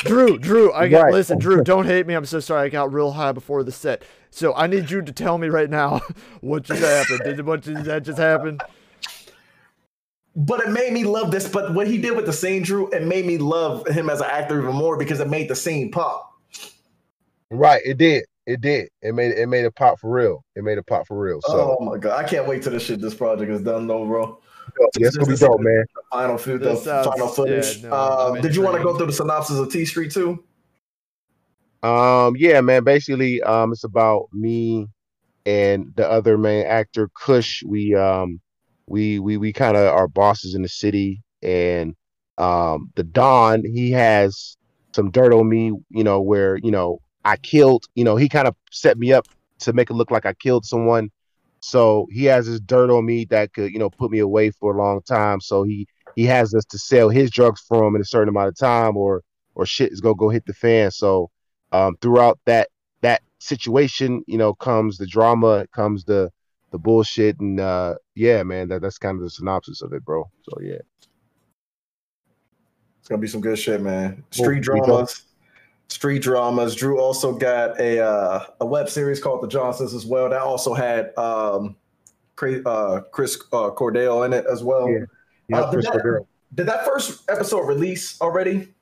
[0.00, 1.12] Drew, Drew, I got Right.
[1.12, 2.14] listen, Drew, don't hate me.
[2.14, 2.66] I'm so sorry.
[2.66, 4.02] I got real high before the set.
[4.30, 6.00] So I need you to tell me right now
[6.40, 7.20] what just happened.
[7.24, 8.58] Did what did that just happen?
[10.36, 11.48] but it made me love this.
[11.48, 14.28] But what he did with the scene, Drew, it made me love him as an
[14.30, 16.32] actor even more because it made the scene pop.
[17.50, 18.24] Right, it did.
[18.46, 18.88] It did.
[19.02, 20.44] It made it made it pop for real.
[20.56, 21.40] It made it pop for real.
[21.42, 24.04] So oh my god, I can't wait till this shit, this project is done, though,
[24.06, 24.40] bro.
[24.98, 25.84] Yeah, it's gonna be dope, man.
[26.12, 27.78] Final, fo- the sounds- final footage.
[27.78, 30.44] yeah, no, uh, did you want to go through the synopsis of T Street too?
[31.82, 32.84] Um, yeah, man.
[32.84, 34.86] Basically, um, it's about me
[35.46, 37.62] and the other main actor, Kush.
[37.62, 38.40] We um,
[38.86, 41.94] we we we kind of are bosses in the city, and
[42.38, 44.56] um, the Don he has
[44.92, 48.48] some dirt on me, you know, where you know I killed, you know, he kind
[48.48, 49.26] of set me up
[49.60, 51.10] to make it look like I killed someone.
[51.60, 54.74] So he has this dirt on me that could, you know, put me away for
[54.74, 55.40] a long time.
[55.40, 55.86] So he
[56.16, 58.96] he has us to sell his drugs for him in a certain amount of time,
[58.96, 59.22] or
[59.54, 60.90] or shit is gonna go hit the fan.
[60.90, 61.30] So
[61.72, 62.68] um, throughout that
[63.02, 66.30] that situation, you know, comes the drama, comes the
[66.70, 70.24] the bullshit, and uh, yeah, man, that, that's kind of the synopsis of it, bro.
[70.42, 70.78] So yeah,
[73.00, 74.24] It's gonna be some good shit, man.
[74.30, 75.24] Street we dramas.
[75.90, 76.76] Street dramas.
[76.76, 80.30] Drew also got a uh, a web series called The Johnsons as well.
[80.30, 81.76] That also had um,
[82.40, 84.88] uh, Chris uh, Cordell in it as well.
[84.88, 84.98] Yeah.
[85.48, 88.72] yeah, Uh, Chris did, that, did that first episode release already?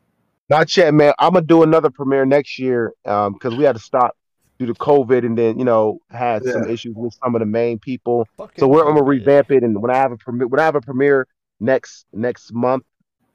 [0.51, 1.15] Not yet, man.
[1.19, 4.17] I'm gonna do another premiere next year um because we had to stop
[4.59, 7.79] due to COVID, and then you know had some issues with some of the main
[7.79, 8.29] people.
[8.37, 10.65] Fucking So we're I'm gonna revamp it, and when I have a premiere, when I
[10.65, 11.27] have a premiere
[11.59, 12.85] next next month,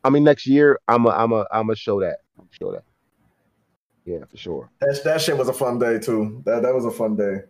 [0.03, 2.17] I mean next year, I'm a I'm a I'm gonna show that.
[2.39, 2.83] I'm show that.
[4.05, 4.69] Yeah, for sure.
[4.81, 6.41] That that shit was a fun day too.
[6.45, 7.41] That that was a fun day.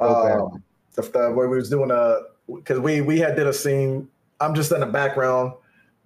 [0.00, 0.32] Okay.
[0.32, 0.62] Um,
[0.94, 2.18] the, the where we was doing a
[2.54, 4.08] because we we had did a scene.
[4.40, 5.54] I'm just in the background,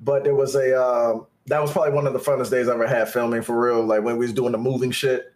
[0.00, 2.86] but there was a um, that was probably one of the funnest days I ever
[2.86, 3.84] had filming for real.
[3.84, 5.32] Like when we was doing the moving shit,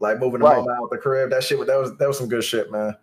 [0.00, 0.56] like moving the Right.
[0.64, 1.30] mom out the crib.
[1.30, 2.96] That shit was- that was that was some good shit, man.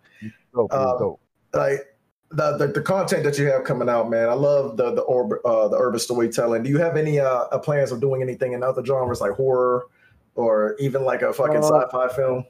[0.52, 1.20] Dope, Uh, dope.
[1.54, 1.86] Like
[2.32, 4.28] the, the the content that you have coming out, man.
[4.28, 6.64] I love the the orb, uh, the urban storytelling.
[6.64, 9.86] Do you have any uh, uh, plans of doing anything in other genres like horror
[10.34, 12.44] or even like a fucking Uh, sci-fi film?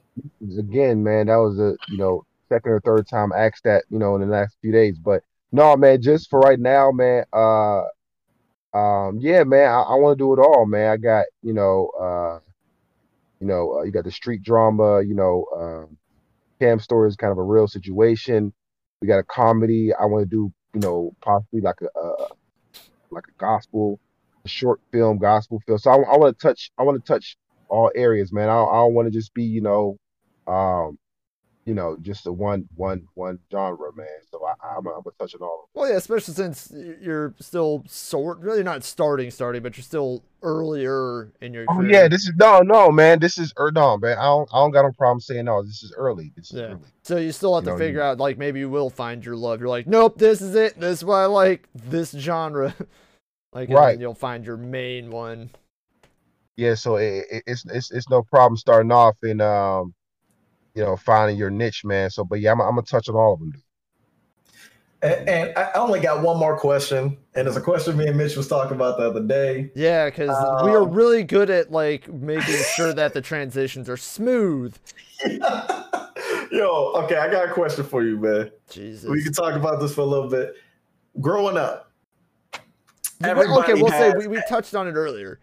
[0.58, 3.98] again, man, that was a you know second or third time I asked that you
[3.98, 4.98] know in the last few days.
[4.98, 5.22] But
[5.52, 7.24] no, man, just for right now, man.
[7.32, 7.82] Uh,
[8.72, 10.90] um, yeah, man, I, I want to do it all, man.
[10.92, 12.38] I got you know, uh,
[13.40, 15.96] you know, uh, you got the street drama, you know, um,
[16.60, 18.52] Cam story is kind of a real situation.
[19.00, 19.92] We got a comedy.
[19.98, 22.28] I want to do you know possibly like a uh,
[23.10, 23.98] like a gospel,
[24.44, 25.78] a short film, gospel film.
[25.78, 26.70] So I, I want to touch.
[26.78, 27.36] I want to touch
[27.70, 28.48] all areas, man.
[28.48, 29.96] I, I don't want to just be, you know,
[30.46, 30.98] um,
[31.66, 34.06] you know, just the one one one genre, man.
[34.30, 37.84] So I, I'm I'm gonna touch on all of Well, yeah, especially since you're still
[37.86, 41.76] sort really not starting, starting, but you're still earlier in your them.
[41.76, 41.90] Oh career.
[41.92, 43.20] yeah, this is no, no, man.
[43.20, 44.18] This is or no, man.
[44.18, 45.62] I don't I don't got no problem saying no.
[45.62, 46.32] This is early.
[46.36, 46.64] This is Yeah.
[46.64, 46.80] early.
[47.02, 49.24] So you still have You to know, figure you- out, like, maybe you will find
[49.24, 49.60] your love.
[49.60, 50.80] You're like, nope, this is it.
[50.80, 51.68] This is what I like.
[51.74, 52.74] This genre.
[53.52, 54.00] like, and Right.
[54.00, 55.50] you'll find your main one.
[56.60, 59.94] Yeah, so it, it, it's it's it's no problem starting off and um,
[60.74, 62.10] you know, finding your niche, man.
[62.10, 63.54] So, but yeah, I'm, I'm gonna touch on all of them.
[65.00, 68.36] And, and I only got one more question, and it's a question me and Mitch
[68.36, 69.70] was talking about the other day.
[69.74, 70.28] Yeah, because
[70.62, 74.76] we are Um, really good at, like, making sure that the transitions are smooth.
[75.24, 78.50] Yo, okay, I got a question for you, man.
[78.68, 79.08] Jesus.
[79.08, 80.56] We can talk about this for a little bit.
[81.18, 81.90] Growing up,
[83.22, 85.40] everybody okay, we'll say we, we touched on it earlier.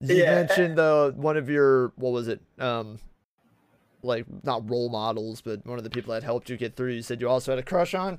[0.00, 0.34] You Yeah.
[0.34, 2.40] mentioned the one of your what was it?
[2.58, 2.98] Um
[4.02, 6.92] like not role models, but one of the people that helped you get through.
[6.92, 8.18] You said you also had a crush on.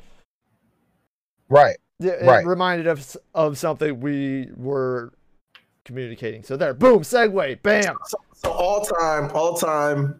[1.49, 1.77] Right.
[1.99, 2.45] Yeah, It Right.
[2.45, 5.11] reminded us of something we were
[5.85, 6.43] communicating.
[6.43, 7.97] So there, boom, segue, bam.
[8.07, 10.19] So, so all time, all time,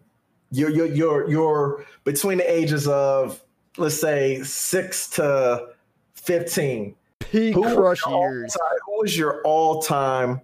[0.50, 3.40] you're you're you're you're between the ages of
[3.78, 5.68] let's say six to
[6.14, 6.96] fifteen.
[7.20, 8.54] Peak Who crush years.
[8.56, 10.40] all-time- Who was your all-time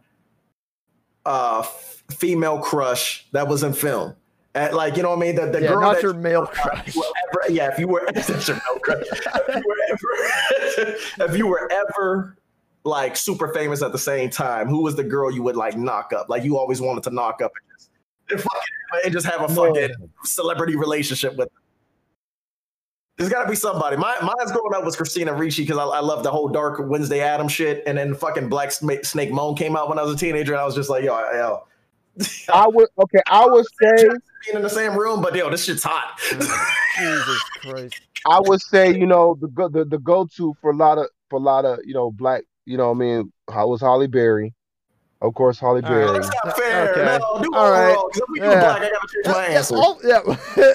[1.28, 4.14] uh f- female crush that was in film?
[4.54, 5.36] At like you know what I mean?
[5.36, 6.96] The, the Yeah, girl not that your you- male crush.
[6.96, 9.06] you ever- yeah, if you were that's your male crush.
[9.10, 10.96] if you were ever
[11.30, 12.36] if you were ever
[12.84, 16.12] like super famous at the same time, who was the girl you would like knock
[16.12, 16.28] up?
[16.30, 17.90] Like you always wanted to knock up and just,
[18.30, 19.90] and fucking, and just have a fucking
[20.24, 21.48] celebrity relationship with.
[23.18, 23.96] There's got to be somebody.
[23.96, 27.20] My mine's growing up was Christina Ricci because I, I love the whole Dark Wednesday
[27.20, 30.52] Adam shit, and then fucking Black Snake Moan came out when I was a teenager,
[30.52, 31.64] and I was just like, yo, yo,
[32.52, 33.20] I would okay.
[33.26, 34.04] I would say
[34.46, 36.18] being in the same room, but yo, this shit's hot.
[36.96, 38.00] Jesus Christ.
[38.24, 41.40] I would say you know the the, the go to for a lot of for
[41.40, 44.54] a lot of you know black you know what I mean how was Halle Berry,
[45.22, 45.88] of course Halle All right.
[45.88, 46.18] Berry.
[46.20, 46.90] That's not fair.
[46.92, 47.04] Okay.
[47.18, 47.94] No, do All right.
[47.94, 48.04] right.
[48.14, 48.60] If we do Yeah.
[48.60, 49.74] black, I gotta change my answer.
[49.76, 50.74] oh, yeah.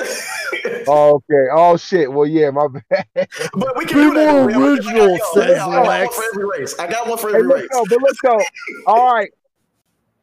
[0.88, 1.46] Okay.
[1.52, 2.12] Oh shit.
[2.12, 3.06] Well, yeah, my bad.
[3.54, 4.32] but we can Be do that.
[4.32, 6.14] more We- we- original, yo, says I got one Lex.
[6.16, 6.78] for every race.
[6.78, 7.68] I got one for Hey, every look race.
[7.72, 8.40] though, but look though.
[8.86, 9.30] All right,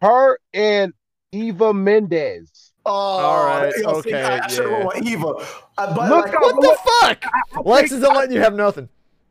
[0.02, 0.94] her and
[1.32, 2.72] Eva Mendes.
[2.86, 4.86] Oh, All right, yo, see, okay, I, I should have yeah.
[4.86, 5.28] went with Eva.
[5.78, 6.42] I, but Look like, up.
[6.42, 7.32] what the fuck?
[7.56, 8.90] I Lex isn't letting you have nothing.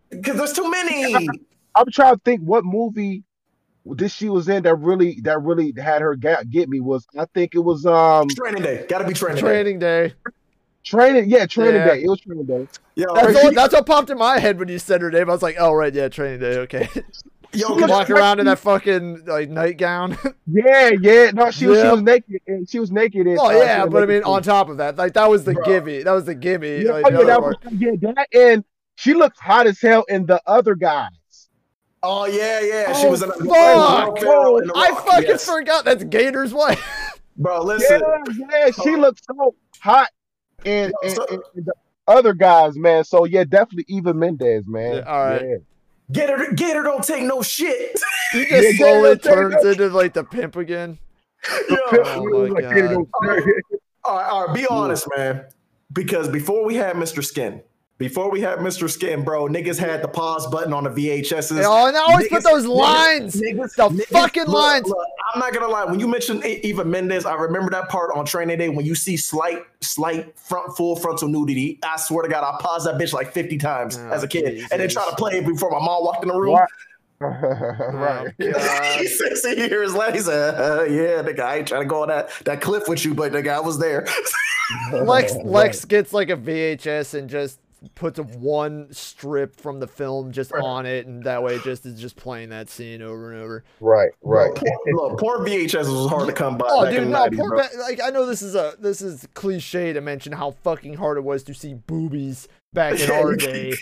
[0.08, 1.28] because there's too many.
[1.74, 3.24] I'm trying to think what movie
[3.84, 7.24] this she was in that really that really had her get, get me was I
[7.34, 9.40] think it was um Training day, gotta be training, day.
[9.42, 10.14] Training day.
[10.84, 11.94] Training yeah training Yeah.
[11.94, 14.58] day it was training day Yeah, That's, she- all, that's what popped in my head
[14.58, 15.30] when you said her name.
[15.30, 16.88] I was like, oh, right, yeah, training day, okay.
[17.54, 20.18] yo, Walk cause, around in that fucking like nightgown.
[20.46, 23.50] yeah yeah no she was she was naked and she was naked in, oh, uh,
[23.52, 25.64] yeah, she but I mean, in- on top of that, like, that was the Bro.
[25.64, 26.02] gimme.
[26.02, 26.82] That was the gimme.
[26.82, 28.64] yeah, like, oh, yeah, that was, yeah that and
[28.96, 31.08] she looked hot as hell in the other guys
[32.02, 34.20] oh yeah, yeah, she Oh, was in a fuck.
[34.20, 35.46] Will in I fucking yes.
[35.46, 35.84] forgot.
[35.84, 36.84] That's Gator's wife.
[37.36, 38.02] Bro, yeah listen,
[38.50, 40.10] yeah she looked so hot
[40.64, 41.72] in, Yo, in, so- in- in the
[42.08, 45.42] other guys man so yeah definitely Eva Mendes man Yeah, all right.
[45.42, 45.56] Yeah.
[46.10, 47.98] Gator, Gator don't take no shit.
[48.32, 50.98] He just Yeah, slowly Gator, turns into like the pimp again.
[51.70, 52.64] Yo, Oh, my Like,
[54.04, 55.44] all, right, all right, be honest, man.
[55.92, 57.24] Because before we had Mr.
[57.24, 57.62] Skin,
[57.98, 58.90] before we had Mr.
[58.90, 61.62] Skin, bro, niggas had the pause button on the VHSs.
[61.64, 63.36] Oh, and I always put Niggas- those niggas- lines.
[63.36, 64.88] niggas- The niggas- fucking look, lines.
[64.88, 65.84] look, I'm not gonna lie.
[65.84, 69.16] When you mentioned Eva Mendes, I remember that part on training day when you see
[69.16, 71.78] slight, slight front, full frontal nudity.
[71.82, 74.66] I swear to God, I paused that bitch like 50 times Oh, as a kid,
[74.70, 76.56] and then try to play it before my mom walked in the room.
[76.56, 76.68] Right.
[77.22, 78.34] right.
[78.40, 79.00] Oh, God.
[79.00, 80.12] He's 60 years later.
[80.12, 83.04] He said, uh, "Yeah, nigga, I ain't trying to go on that that cliff with
[83.04, 84.06] you, but nigga, I was there."
[84.92, 87.60] Lex Lex gets like a VHS and just
[87.94, 91.84] puts a one strip from the film just on it, and that way it just
[91.86, 93.64] is just playing that scene over and over.
[93.80, 94.54] Right, right.
[94.54, 96.66] Bro, porn, look, poor VHS was hard to come by.
[96.68, 98.74] Oh, back dude, in the no, 90s, poor ba- like I know this is a
[98.78, 103.10] this is cliche to mention how fucking hard it was to see boobies back in
[103.10, 103.74] our day.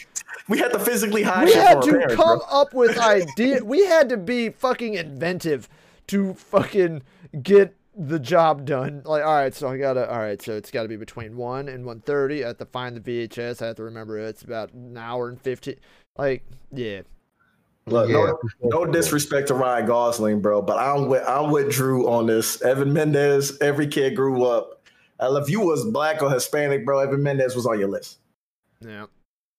[0.49, 2.47] we had to physically hide we had to parents, come bro.
[2.61, 3.63] up with idea.
[3.65, 5.69] We had to be fucking inventive
[6.09, 7.03] to fucking
[7.43, 9.03] get the job done.
[9.05, 11.69] Like, all right, so I gotta, all right, so it's got to be between one
[11.69, 12.45] and one thirty.
[12.45, 13.63] I have to find the VHS.
[13.63, 15.77] I have to remember it's about an hour and fifteen.
[16.17, 17.03] Like, yeah,
[17.87, 18.33] Look, Yeah,
[18.63, 22.61] no, no disrespect to Ryan Gosling, bro, but I'm with I'm with Drew on this.
[22.63, 24.83] Evan Mendes, every kid grew up.
[25.23, 28.19] If you was black or Hispanic, bro, Evan Mendes was on your list.
[28.81, 29.07] yeah.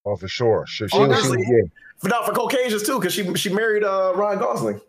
[0.04, 0.66] Oh, for sure.
[0.66, 0.90] Sure.
[0.90, 1.72] She, was, she was Honestly.
[1.98, 4.82] For not for Caucasians too, because she she married uh, Ryan Gosling.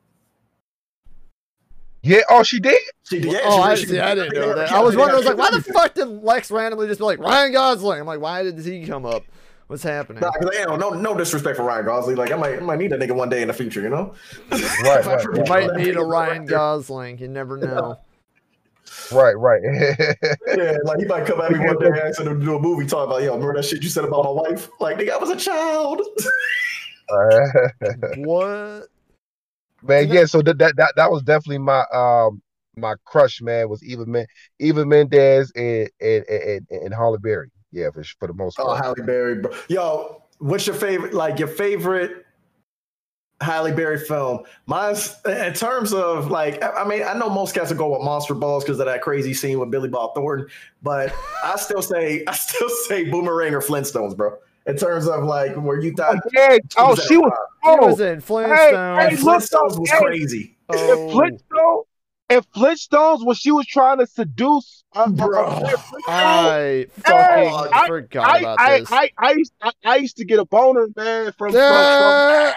[2.03, 2.21] Yeah.
[2.29, 2.79] Oh, she did.
[3.05, 3.29] She did.
[3.29, 4.73] Oh, yeah, oh, she, I, she, see, I didn't know that.
[4.73, 5.15] I was yeah, wondering.
[5.15, 8.01] I was like, why the fuck did Lex randomly just be like Ryan Gosling?
[8.01, 9.23] I'm like, why did he come up?
[9.69, 10.21] What's happening?
[10.21, 12.17] Nah, 'cause, you know, no, no disrespect for Ryan Gosling.
[12.17, 13.81] Like, I might, I might need that nigga one day in the future.
[13.81, 14.15] You know.
[14.51, 17.19] Right, right, You might need a Ryan Gosling.
[17.19, 17.99] You never know.
[19.13, 19.63] right, right.
[20.55, 22.87] Yeah, like he might come at me one day asking him to do a movie
[22.87, 24.69] talking about, yo, remember that shit you said about my wife?
[24.81, 26.03] Like, nigga, I was a child.
[27.09, 27.69] Uh,
[28.19, 28.89] what?
[29.83, 30.25] Man, yeah.
[30.25, 32.43] So that, that that that was definitely my um
[32.77, 33.69] my crush, man.
[33.69, 34.27] Was Eva Men
[34.59, 37.51] Eva Mendes and and and, and Halle Berry.
[37.71, 38.69] Yeah, for for the most part.
[38.69, 38.85] Oh, part.
[38.85, 39.53] Halle Berry, bro.
[39.69, 41.15] Yo, what's your favorite?
[41.15, 42.25] Like your favorite
[43.41, 44.41] Halle Berry film?
[44.67, 48.03] Mine's in terms of like, I I mean, I know most cats will go with
[48.03, 50.49] Monster Balls because of that crazy scene with Billy Bob Thornton,
[50.83, 51.15] but
[51.45, 54.37] I still say, I still say Boomerang or Flintstones, bro.
[54.67, 56.59] In terms of like where you Oh, thought yeah.
[56.77, 57.33] Oh, she was.
[57.65, 58.99] He Oh, was in Flintstones.
[59.01, 59.99] hey, And Flintstones was hey.
[59.99, 60.57] crazy.
[60.71, 61.11] If Oh.
[61.11, 61.83] Flintstone,
[62.31, 65.45] if Flintstones, when she was trying to seduce, uh, uh, Bro.
[65.47, 65.71] uh,
[66.09, 68.93] I fucking I- forgot I, about I, this.
[68.93, 72.53] I, I, used, I, I used to get a boner, man, from, from, from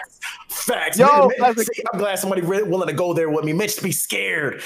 [0.47, 0.97] Facts.
[0.97, 1.05] Yo,
[1.39, 3.53] Man, man, see, I'm glad somebody re- willing to go there with me.
[3.53, 4.61] Mitch be scared.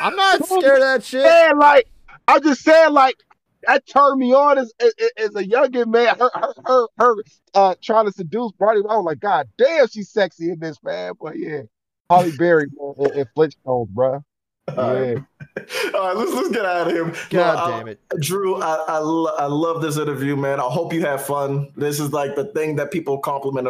[0.00, 1.22] I'm not scared of that shit.
[1.24, 1.88] saying, like,
[2.28, 3.16] I'm just saying, like,
[3.66, 6.18] that turned me on as, as, as a youngin' man.
[6.18, 7.16] Her, her, her, her
[7.54, 8.80] uh, trying to seduce Barney.
[8.88, 11.12] I was like, God damn, she's sexy in this, man.
[11.20, 11.62] But yeah,
[12.10, 14.22] Halle Berry man, and, and Flintstones, bro.
[14.76, 15.08] All right.
[15.08, 15.20] Yeah.
[15.94, 17.06] All right, let's let's get out of here.
[17.30, 18.00] God Well, damn it.
[18.20, 20.60] Drew, I, I, lo- I love this interview, man.
[20.60, 21.72] I hope you have fun.
[21.76, 23.66] This is like the thing that people compliment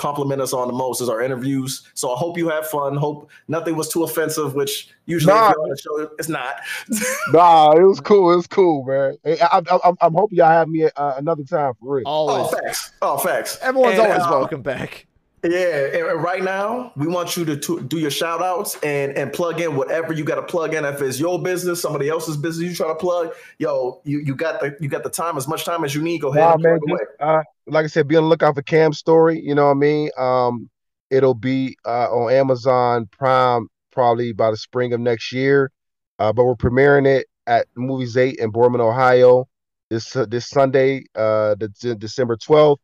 [0.00, 1.86] compliment us on the most is our interviews.
[1.94, 2.96] So I hope you have fun.
[2.96, 5.50] Hope nothing was too offensive, which usually Nah.
[5.50, 6.56] on the show, it's not.
[7.32, 8.32] Nah, it was cool.
[8.32, 9.16] It was cool, man.
[9.24, 12.04] I, I, I, I'm hoping y'all have me uh, another time for real.
[12.06, 12.36] Always.
[12.36, 12.60] oh, Always.
[12.64, 12.92] facts.
[13.02, 13.58] Oh, facts.
[13.62, 15.06] Everyone's And, always uh, welcome back.
[15.42, 19.32] Yeah, and right now we want you to, to do your shout outs and and
[19.32, 20.84] plug in whatever you got to plug in.
[20.84, 24.60] If it's your business, somebody else's business you try to plug, yo, you, you got
[24.60, 26.20] the you got the time as much time as you need.
[26.20, 28.98] Go ahead and man, just, uh, like I said, be on the lookout for Cam's
[28.98, 29.40] story.
[29.40, 30.10] You know what I mean?
[30.18, 30.68] Um,
[31.08, 35.70] it'll be uh, on Amazon Prime probably by the spring of next year.
[36.18, 39.48] Uh, but we're premiering it at Movies Eight in Boardman, Ohio,
[39.88, 42.82] this uh, this Sunday, uh, the December twelfth.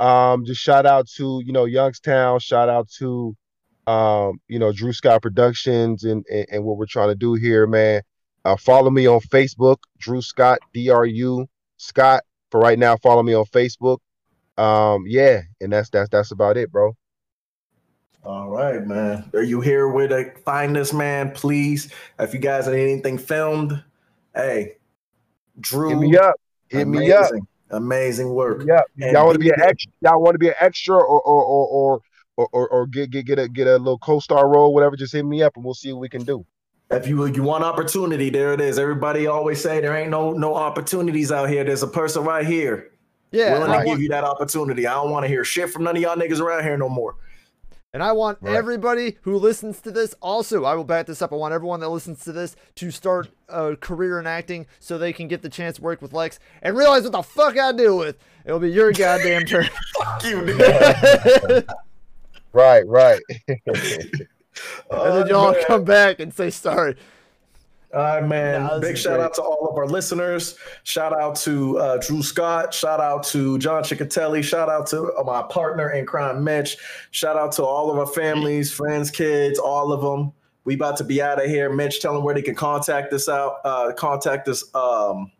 [0.00, 2.38] Um, just shout out to you know Youngstown.
[2.40, 3.36] Shout out to
[3.86, 7.66] um, you know Drew Scott Productions and, and and what we're trying to do here,
[7.66, 8.02] man.
[8.44, 11.46] Uh, follow me on Facebook, Drew Scott, D R U
[11.76, 12.96] Scott for right now.
[12.96, 13.98] Follow me on Facebook.
[14.56, 16.96] Um, yeah, and that's that's that's about it, bro.
[18.24, 19.30] All right, man.
[19.32, 21.30] Are you here where to find this man?
[21.32, 23.82] Please, if you guys need anything filmed,
[24.34, 24.76] hey,
[25.60, 26.34] Drew, Hit me up.
[26.68, 27.30] Hit me up.
[27.70, 28.64] Amazing, amazing work.
[28.66, 28.80] Yeah.
[29.00, 29.92] And Y'all want to be an extra?
[30.02, 32.00] Y'all want to be an extra or or or or
[32.36, 34.96] or, or, or get get get a get a little co-star role, whatever?
[34.96, 36.46] Just hit me up and we'll see what we can do.
[36.90, 38.78] If you you want opportunity, there it is.
[38.78, 41.62] Everybody always say there ain't no no opportunities out here.
[41.64, 42.92] There's a person right here
[43.30, 44.86] Yeah, willing and I to give you that opportunity.
[44.86, 47.16] I don't want to hear shit from none of y'all niggas around here no more.
[47.94, 48.54] And I want Right.
[48.54, 50.14] everybody who listens to this.
[50.20, 51.32] Also, I will back this up.
[51.32, 55.12] I want everyone that listens to this to start a career in acting so they
[55.12, 57.96] can get the chance to work with Lex and realize what the fuck I deal
[57.96, 58.16] with.
[58.44, 59.68] It'll be your goddamn turn.
[59.96, 61.64] Fuck you, nigga.
[62.54, 63.20] Right, right.
[63.46, 64.10] and then
[65.28, 65.64] y'all oh, man.
[65.66, 66.96] come back and say sorry.
[67.94, 68.68] All right, man.
[68.80, 69.24] This Big shout great.
[69.24, 70.56] out to all of our listeners.
[70.84, 72.74] Shout out to uh, Drew Scott.
[72.74, 74.44] Shout out to John Ciccatelli.
[74.44, 76.76] Shout out to uh, my partner in crime, Mitch.
[77.12, 80.32] Shout out to all of our families, friends, kids, all of them.
[80.64, 81.72] We about to be out of here.
[81.72, 83.60] Mitch, tell them where they can contact us out.
[83.64, 85.32] Uh, contact us um,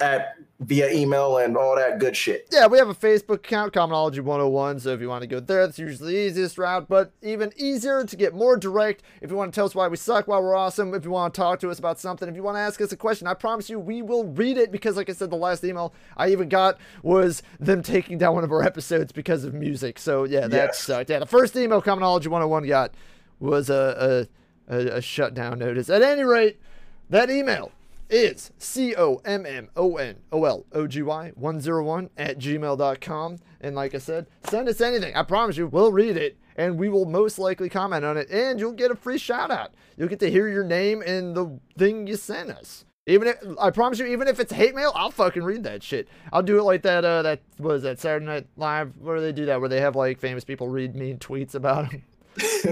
[0.00, 2.46] at via email and all that good shit.
[2.52, 4.80] Yeah, we have a Facebook account, Commonology 101.
[4.80, 6.86] So if you want to go there, that's usually the easiest route.
[6.86, 9.96] But even easier to get more direct if you want to tell us why we
[9.96, 12.42] suck, why we're awesome, if you want to talk to us about something, if you
[12.42, 15.08] want to ask us a question, I promise you we will read it because, like
[15.08, 18.62] I said, the last email I even got was them taking down one of our
[18.62, 19.98] episodes because of music.
[19.98, 20.78] So yeah, that Yes.
[20.80, 21.08] sucked.
[21.08, 22.92] Yeah, the first email Commonology 101 got
[23.38, 24.28] was a,
[24.68, 25.88] a, a, a shutdown notice.
[25.88, 26.60] At any rate,
[27.08, 27.72] that email
[28.10, 33.38] is C O M M O N O L O G Y 101 at gmail.com.
[33.60, 35.14] And like I said, send us anything.
[35.14, 38.30] I promise you, we'll read it and we will most likely comment on it.
[38.30, 39.72] And you'll get a free shout out.
[39.96, 42.84] You'll get to hear your name and the thing you sent us.
[43.06, 46.06] Even if I promise you, even if it's hate mail, I'll fucking read that shit.
[46.32, 47.04] I'll do it like that.
[47.04, 48.96] Uh, that was that Saturday Night Live.
[48.98, 49.58] Where they do that?
[49.58, 52.02] Where they have like famous people read mean tweets about them.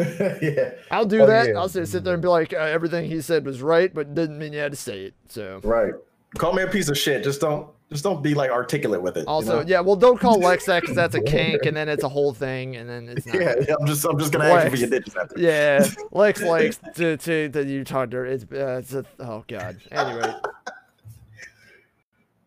[0.43, 1.49] yeah, I'll do Oh, that.
[1.49, 1.59] yeah.
[1.59, 4.39] I'll sit, sit there and be like, uh, everything he said was right, but didn't
[4.39, 5.15] mean you had to say it.
[5.29, 5.93] So right.
[6.37, 7.25] Call me a piece of shit.
[7.25, 9.21] Just don't just don't be like articulate with it.
[9.21, 9.67] you Also, know?
[9.67, 12.35] yeah, well, don't call Lex that because that's a kink, and then it's a whole
[12.35, 13.41] thing, and then it's not.
[13.41, 15.41] yeah, yeah, I'm just I'm just gonna ask you for your digits after.
[15.41, 18.27] Yeah, Lex likes to to the Utah dirt.
[18.27, 19.79] It's, uh, it's a, oh god.
[19.91, 20.35] Anyway,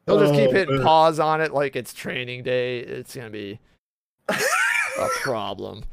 [0.06, 2.80] he'll just keep Oh, hitting pause on it like it's training day.
[2.80, 3.60] It's gonna be
[4.30, 5.84] a problem.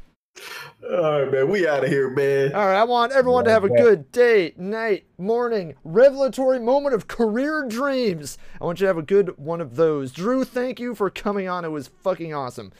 [0.89, 1.49] All right, man.
[1.49, 2.53] We out of here, man.
[2.53, 7.07] All right, I want everyone to have a good day, night, morning, revelatory moment of
[7.07, 8.37] career dreams.
[8.61, 10.11] I want you to have a good one of those.
[10.11, 11.65] Drew, thank you for coming on.
[11.65, 12.71] It was fucking awesome.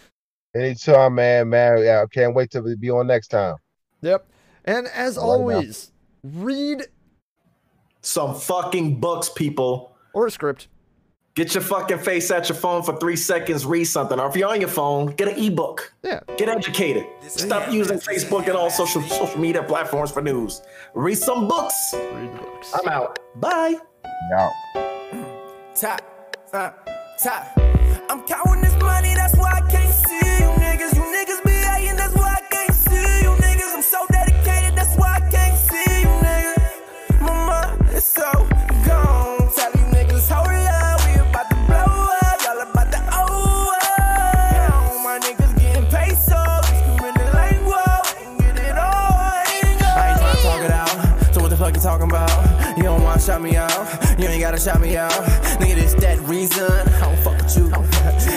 [0.56, 1.84] Anytime, man, man.
[1.84, 3.56] Yeah, I can't wait to be on next time.
[4.02, 4.26] Yep.
[4.66, 5.56] And as All right, now.
[5.58, 5.92] always,
[6.24, 6.88] read
[8.02, 9.96] Some fucking books, people.
[10.14, 10.68] or a script.
[11.40, 14.20] Get your fucking face at your phone for three seconds, read something.
[14.20, 15.94] Or if you're on your phone, get an ebook.
[16.04, 16.20] Yeah.
[16.38, 17.06] Get educated.
[17.30, 20.62] Stop using Facebook and all social social media platforms for news.
[20.94, 21.76] Read some books.
[21.94, 22.74] Read the books.
[22.74, 23.20] I'm out.
[23.40, 23.78] Bye.
[24.30, 24.52] Now.
[25.74, 26.02] top,
[26.52, 26.72] uh,
[27.24, 27.58] top.
[28.10, 28.49] I'm counting
[53.30, 54.20] shout me out.
[54.20, 55.12] You ain't gotta shout me out.
[55.62, 56.66] Nigga, this that reason.
[56.66, 57.66] I don't fuck with you.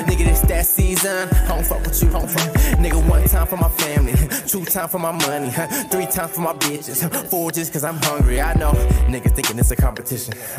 [0.04, 1.30] Nigga, this that season.
[1.32, 2.10] I don't fuck with you.
[2.10, 2.28] Fuck.
[2.76, 4.12] Nigga, one time for my family.
[4.46, 5.50] Two time for my money.
[5.88, 6.98] Three times for my bitches.
[7.28, 8.42] Four just cause I'm hungry.
[8.42, 8.72] I know.
[9.08, 10.34] Niggas thinking it's a competition.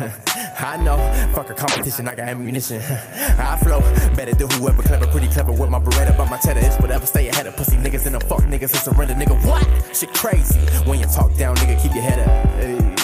[0.58, 0.98] I know.
[1.32, 2.08] Fuck a competition.
[2.08, 2.82] I got ammunition.
[3.38, 3.82] I flow
[4.16, 6.16] better than whoever clever, pretty clever with my beretta.
[6.16, 7.06] But my cheddar is whatever.
[7.06, 9.14] Stay ahead of pussy niggas and the fuck niggas and surrender.
[9.14, 9.62] Nigga, what?
[9.96, 10.58] Shit crazy.
[10.88, 12.46] When you talk down, nigga, keep your head up.
[12.56, 13.03] Hey,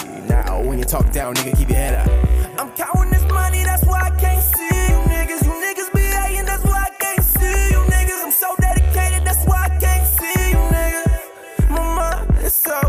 [0.81, 2.59] you talk down, nigga, keep your head up.
[2.59, 5.45] I'm counting this money, that's why I can't see you niggas.
[5.45, 8.23] You niggas be hating, that's why I can't see you niggas.
[8.23, 11.69] I'm so dedicated, that's why I can't see you niggas.
[11.69, 12.79] My mind is so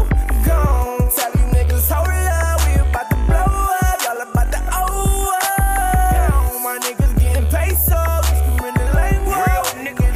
[0.47, 1.11] gone.
[1.15, 3.53] Tell you niggas, hold up, we about to blow
[3.85, 4.03] up.
[4.05, 6.63] Y'all about to oh up.
[6.65, 9.69] My niggas getting pesos, screaming like whoa.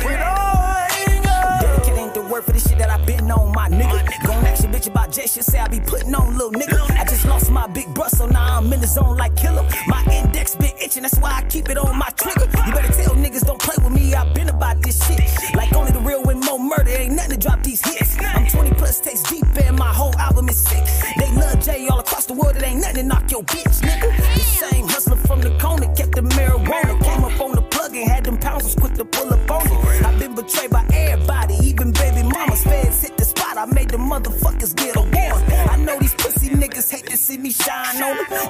[0.09, 1.61] It all ain't good.
[1.61, 4.01] Dedicated ain't the word for this shit that I been on, my nigga.
[4.25, 7.06] Gon' ask your bitch about J shit, say I be putting on, little nigga.
[7.57, 9.67] My big bruh, so now I'm in the zone like killer.
[9.87, 12.47] My index been itching, that's why I keep it on my trigger.
[12.67, 15.23] You better tell niggas don't play with me, I been about this shit.
[15.55, 18.19] Like only the real win more murder, ain't nothing to drop these hits.
[18.21, 20.85] I'm 20 plus takes deep, and my whole album is sick.
[21.17, 24.15] They love J all across the world, it ain't nothing to knock your bitch, nigga.
[24.35, 27.03] The same hustler from the corner, kept the marijuana.
[27.03, 29.46] Came up on the plug and had them pounds, was quick to pull up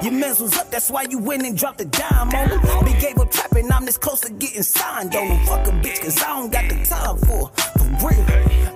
[0.03, 2.85] Your mans was up, that's why you went and dropped a dime on them.
[2.85, 5.45] Big gave up trapping, I'm this close to getting signed on them.
[5.45, 8.66] Fuck a bitch, cause I don't got the time for, for real.